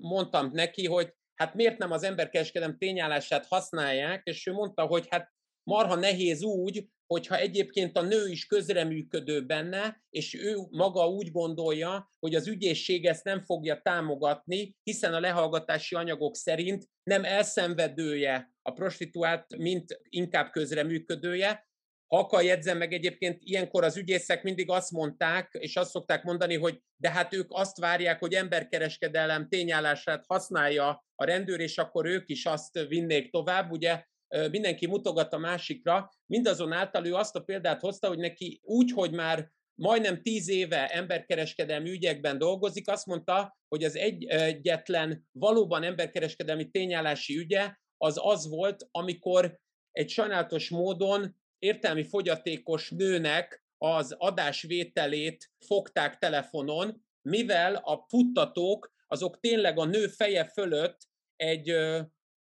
mondtam 0.01 0.51
neki, 0.53 0.87
hogy 0.87 1.15
hát 1.41 1.55
miért 1.55 1.79
nem 1.79 1.91
az 1.91 2.03
emberkereskedelem 2.03 2.79
tényállását 2.79 3.47
használják, 3.47 4.21
és 4.25 4.47
ő 4.47 4.53
mondta, 4.53 4.87
hogy 4.87 5.07
hát 5.11 5.33
marha 5.63 5.95
nehéz 5.95 6.43
úgy, 6.43 6.89
hogyha 7.07 7.37
egyébként 7.37 7.97
a 7.97 8.03
nő 8.03 8.29
is 8.29 8.47
közreműködő 8.47 9.47
benne, 9.47 10.03
és 10.11 10.35
ő 10.35 10.57
maga 10.71 11.09
úgy 11.09 11.31
gondolja, 11.31 12.11
hogy 12.19 12.35
az 12.35 12.49
ügyészség 12.49 13.07
ezt 13.07 13.25
nem 13.25 13.41
fogja 13.41 13.81
támogatni, 13.83 14.77
hiszen 14.83 15.15
a 15.15 15.21
lehallgatási 15.21 15.95
anyagok 15.95 16.37
szerint 16.37 16.85
nem 17.03 17.25
elszenvedője 17.25 18.53
a 18.63 18.71
prostituált, 18.71 19.57
mint 19.57 20.01
inkább 20.09 20.51
közreműködője. 20.51 21.70
Ha 22.11 22.19
akar 22.19 22.43
jegyzem 22.43 22.79
meg 22.79 22.93
egyébként, 22.93 23.39
ilyenkor 23.43 23.85
az 23.85 23.97
ügyészek 23.97 24.43
mindig 24.43 24.71
azt 24.71 24.91
mondták, 24.91 25.49
és 25.53 25.77
azt 25.77 25.91
szokták 25.91 26.23
mondani, 26.23 26.57
hogy 26.57 26.83
de 26.97 27.11
hát 27.11 27.35
ők 27.35 27.47
azt 27.49 27.79
várják, 27.79 28.19
hogy 28.19 28.35
emberkereskedelem 28.35 29.49
tényállását 29.49 30.25
használja 30.27 31.05
a 31.15 31.25
rendőr, 31.25 31.61
és 31.61 31.79
akkor 31.79 32.07
ők 32.07 32.29
is 32.29 32.47
azt 32.47 32.87
vinnék 32.89 33.31
tovább. 33.31 33.71
Ugye 33.71 34.05
mindenki 34.51 34.87
mutogat 34.87 35.33
a 35.33 35.39
másikra, 35.39 36.11
mindazonáltal 36.27 37.07
ő 37.07 37.15
azt 37.15 37.37
a 37.37 37.41
példát 37.41 37.81
hozta, 37.81 38.09
hogy 38.09 38.19
neki 38.19 38.61
úgy, 38.63 38.93
hogy 38.93 39.13
már 39.13 39.51
majdnem 39.75 40.23
tíz 40.23 40.49
éve 40.49 40.89
emberkereskedelmi 40.89 41.91
ügyekben 41.91 42.39
dolgozik, 42.39 42.89
azt 42.89 43.07
mondta, 43.07 43.57
hogy 43.69 43.85
az 43.85 43.97
egyetlen 43.97 45.27
valóban 45.33 45.83
emberkereskedelmi 45.83 46.71
tényállási 46.71 47.39
ügye 47.39 47.75
az 47.97 48.19
az 48.23 48.49
volt, 48.49 48.89
amikor 48.91 49.59
egy 49.93 50.09
sajnálatos 50.09 50.69
módon 50.69 51.39
értelmi 51.61 52.05
fogyatékos 52.05 52.91
nőnek 52.91 53.65
az 53.79 54.15
adásvételét 54.19 55.51
fogták 55.67 56.19
telefonon, 56.19 57.05
mivel 57.23 57.75
a 57.75 58.07
futtatók 58.09 58.93
azok 59.07 59.41
tényleg 59.41 59.79
a 59.79 59.85
nő 59.85 60.07
feje 60.07 60.45
fölött 60.45 61.09
egy 61.37 61.73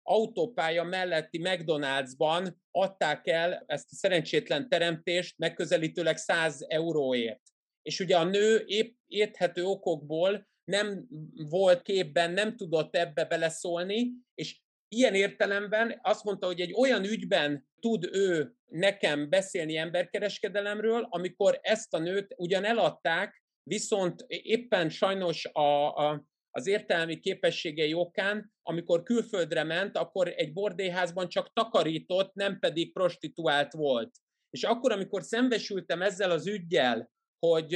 autópálya 0.03 0.85
melletti 0.85 1.41
McDonald'sban 1.43 2.55
adták 2.71 3.27
el 3.27 3.65
ezt 3.67 3.93
a 3.93 3.95
szerencsétlen 3.95 4.69
teremtést 4.69 5.39
megközelítőleg 5.39 6.17
100 6.17 6.65
euróért. 6.69 7.43
És 7.83 8.01
ugye 8.01 8.17
a 8.17 8.25
nő 8.25 8.65
épp 8.67 8.97
érthető 9.07 9.65
okokból 9.65 10.49
nem 10.65 11.09
volt 11.49 11.83
képben, 11.83 12.31
nem 12.31 12.57
tudott 12.57 12.97
ebbe 12.97 13.25
beleszólni, 13.25 14.11
és 14.35 14.61
ilyen 14.89 15.15
értelemben 15.15 15.99
azt 16.03 16.25
mondta, 16.25 16.47
hogy 16.47 16.61
egy 16.61 16.73
olyan 16.73 17.05
ügyben 17.05 17.69
tud 17.81 18.09
ő 18.13 18.55
nekem 18.67 19.29
beszélni 19.29 19.77
emberkereskedelemről, 19.77 21.07
amikor 21.11 21.59
ezt 21.63 21.95
a 21.95 21.99
nőt 21.99 22.35
ugyan 22.37 22.65
eladták, 22.65 23.43
viszont 23.63 24.25
éppen 24.29 24.89
sajnos 24.89 25.45
a, 25.45 25.97
a 25.97 26.27
az 26.51 26.67
értelmi 26.67 27.21
képességei 27.21 27.95
okán, 27.95 28.53
amikor 28.63 29.03
külföldre 29.03 29.65
ment, 29.65 29.97
akkor 29.97 30.29
egy 30.37 30.53
bordéházban 30.53 31.29
csak 31.29 31.53
takarított, 31.53 32.35
nem 32.35 32.59
pedig 32.59 32.93
prostituált 32.93 33.73
volt. 33.73 34.11
És 34.51 34.63
akkor, 34.63 34.93
amikor 34.93 35.23
szembesültem 35.23 36.03
ezzel 36.03 36.31
az 36.31 36.47
ügyjel, 36.47 37.11
hogy 37.39 37.75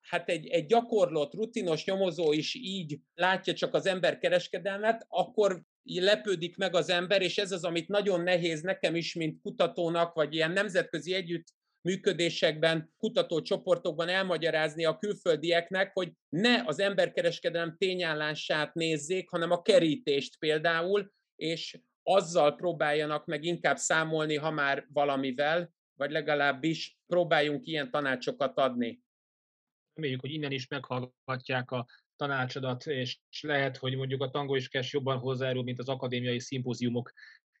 hát 0.00 0.28
egy, 0.28 0.46
egy 0.46 0.66
gyakorlott, 0.66 1.34
rutinos 1.34 1.84
nyomozó 1.84 2.32
is 2.32 2.54
így 2.54 2.98
látja 3.14 3.54
csak 3.54 3.74
az 3.74 3.86
ember 3.86 4.18
kereskedelmet, 4.18 5.06
akkor 5.08 5.62
lepődik 5.98 6.56
meg 6.56 6.74
az 6.74 6.90
ember, 6.90 7.22
és 7.22 7.38
ez 7.38 7.52
az, 7.52 7.64
amit 7.64 7.88
nagyon 7.88 8.20
nehéz 8.20 8.60
nekem 8.60 8.94
is, 8.94 9.14
mint 9.14 9.40
kutatónak, 9.42 10.14
vagy 10.14 10.34
ilyen 10.34 10.50
nemzetközi 10.50 11.14
együtt 11.14 11.46
működésekben, 11.80 12.92
kutatócsoportokban 12.96 14.08
elmagyarázni 14.08 14.84
a 14.84 14.96
külföldieknek, 14.96 15.92
hogy 15.92 16.12
ne 16.28 16.62
az 16.64 16.78
emberkereskedelem 16.78 17.76
tényállását 17.76 18.74
nézzék, 18.74 19.30
hanem 19.30 19.50
a 19.50 19.62
kerítést 19.62 20.38
például, 20.38 21.12
és 21.36 21.80
azzal 22.02 22.54
próbáljanak 22.54 23.26
meg 23.26 23.44
inkább 23.44 23.76
számolni, 23.76 24.36
ha 24.36 24.50
már 24.50 24.86
valamivel, 24.92 25.72
vagy 25.94 26.10
legalábbis 26.10 26.98
próbáljunk 27.06 27.66
ilyen 27.66 27.90
tanácsokat 27.90 28.58
adni. 28.58 29.02
Reméljük, 29.94 30.20
hogy 30.20 30.32
innen 30.32 30.52
is 30.52 30.68
meghallgatják 30.68 31.70
a 31.70 31.86
tanácsodat, 32.20 32.86
és 32.86 33.18
lehet, 33.40 33.76
hogy 33.76 33.96
mondjuk 33.96 34.22
a 34.22 34.30
tango 34.30 34.54
is 34.54 34.68
kes 34.68 34.92
jobban 34.92 35.18
hozzájárul, 35.18 35.62
mint 35.62 35.78
az 35.78 35.88
akadémiai 35.88 36.40
szimpóziumok 36.40 37.12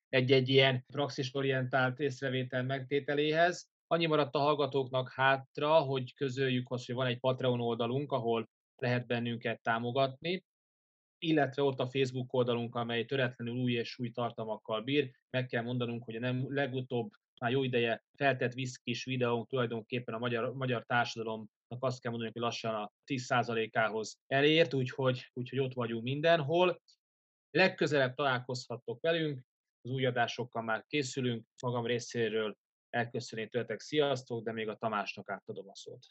egy-egy 0.08 0.48
ilyen 0.48 0.84
praxisorientált 0.86 2.00
észrevétel 2.00 2.62
megtételéhez. 2.62 3.68
Annyi 3.86 4.06
maradt 4.06 4.34
a 4.34 4.38
hallgatóknak 4.38 5.12
hátra, 5.12 5.78
hogy 5.78 6.14
közöljük 6.14 6.70
azt, 6.70 6.86
hogy 6.86 6.94
van 6.94 7.06
egy 7.06 7.18
Patreon 7.18 7.60
oldalunk, 7.60 8.12
ahol 8.12 8.48
lehet 8.76 9.06
bennünket 9.06 9.62
támogatni, 9.62 10.44
illetve 11.18 11.62
ott 11.62 11.80
a 11.80 11.88
Facebook 11.88 12.32
oldalunk, 12.32 12.74
amely 12.74 13.04
töretlenül 13.04 13.54
új 13.54 13.72
és 13.72 13.98
új 13.98 14.10
tartalmakkal 14.10 14.82
bír. 14.82 15.10
Meg 15.30 15.46
kell 15.46 15.62
mondanunk, 15.62 16.04
hogy 16.04 16.16
a 16.16 16.20
nem, 16.20 16.54
legutóbb 16.54 17.10
már 17.40 17.50
jó 17.50 17.62
ideje 17.62 18.04
feltett 18.16 18.52
viszkis 18.52 19.04
videónk 19.04 19.48
tulajdonképpen 19.48 20.14
a 20.14 20.18
magyar, 20.18 20.54
magyar 20.54 20.84
társadalomnak 20.84 21.59
azt 21.78 22.00
kell 22.00 22.10
mondani, 22.10 22.32
hogy 22.32 22.42
lassan 22.42 22.74
a 22.74 22.92
10%-ához 23.06 24.18
elért, 24.26 24.74
úgyhogy, 24.74 25.30
úgyhogy 25.32 25.58
ott 25.58 25.74
vagyunk 25.74 26.02
mindenhol. 26.02 26.82
Legközelebb 27.50 28.14
találkozhattok 28.14 29.00
velünk, 29.00 29.44
az 29.82 29.90
új 29.90 30.06
adásokkal 30.06 30.62
már 30.62 30.84
készülünk, 30.86 31.46
magam 31.62 31.86
részéről 31.86 32.56
elköszönni 32.90 33.48
tőletek, 33.48 33.80
sziasztok, 33.80 34.44
de 34.44 34.52
még 34.52 34.68
a 34.68 34.76
Tamásnak 34.76 35.30
átadom 35.30 35.68
a 35.68 35.74
szót. 35.74 36.06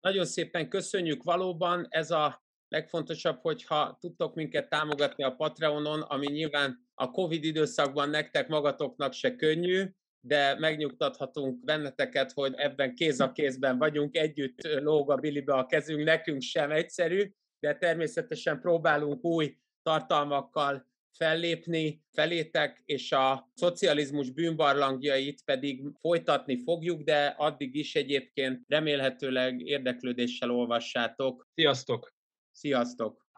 Nagyon 0.00 0.24
szépen 0.24 0.68
köszönjük 0.68 1.22
valóban, 1.22 1.86
ez 1.88 2.10
a 2.10 2.42
legfontosabb, 2.68 3.38
hogyha 3.40 3.96
tudtok 4.00 4.34
minket 4.34 4.68
támogatni 4.68 5.24
a 5.24 5.34
Patreonon, 5.34 6.00
ami 6.00 6.26
nyilván 6.26 6.88
a 6.94 7.10
Covid 7.10 7.44
időszakban 7.44 8.10
nektek 8.10 8.48
magatoknak 8.48 9.12
se 9.12 9.36
könnyű, 9.36 9.94
de 10.20 10.58
megnyugtathatunk 10.58 11.64
benneteket, 11.64 12.32
hogy 12.32 12.54
ebben 12.56 12.94
kéz 12.94 13.20
a 13.20 13.32
kézben 13.32 13.78
vagyunk, 13.78 14.16
együtt 14.16 14.62
lóg 14.62 15.10
a 15.10 15.16
bilibe 15.16 15.54
a 15.54 15.66
kezünk, 15.66 16.04
nekünk 16.04 16.42
sem 16.42 16.70
egyszerű, 16.70 17.32
de 17.60 17.76
természetesen 17.76 18.60
próbálunk 18.60 19.24
új 19.24 19.56
tartalmakkal 19.82 20.88
fellépni 21.16 22.02
felétek, 22.12 22.82
és 22.84 23.12
a 23.12 23.50
szocializmus 23.54 24.30
bűnbarlangjait 24.30 25.42
pedig 25.44 25.82
folytatni 26.00 26.62
fogjuk, 26.62 27.02
de 27.02 27.26
addig 27.26 27.74
is 27.74 27.94
egyébként 27.94 28.64
remélhetőleg 28.68 29.60
érdeklődéssel 29.60 30.50
olvassátok. 30.50 31.48
Sziasztok! 31.54 32.14
Sziasztok! 32.50 33.29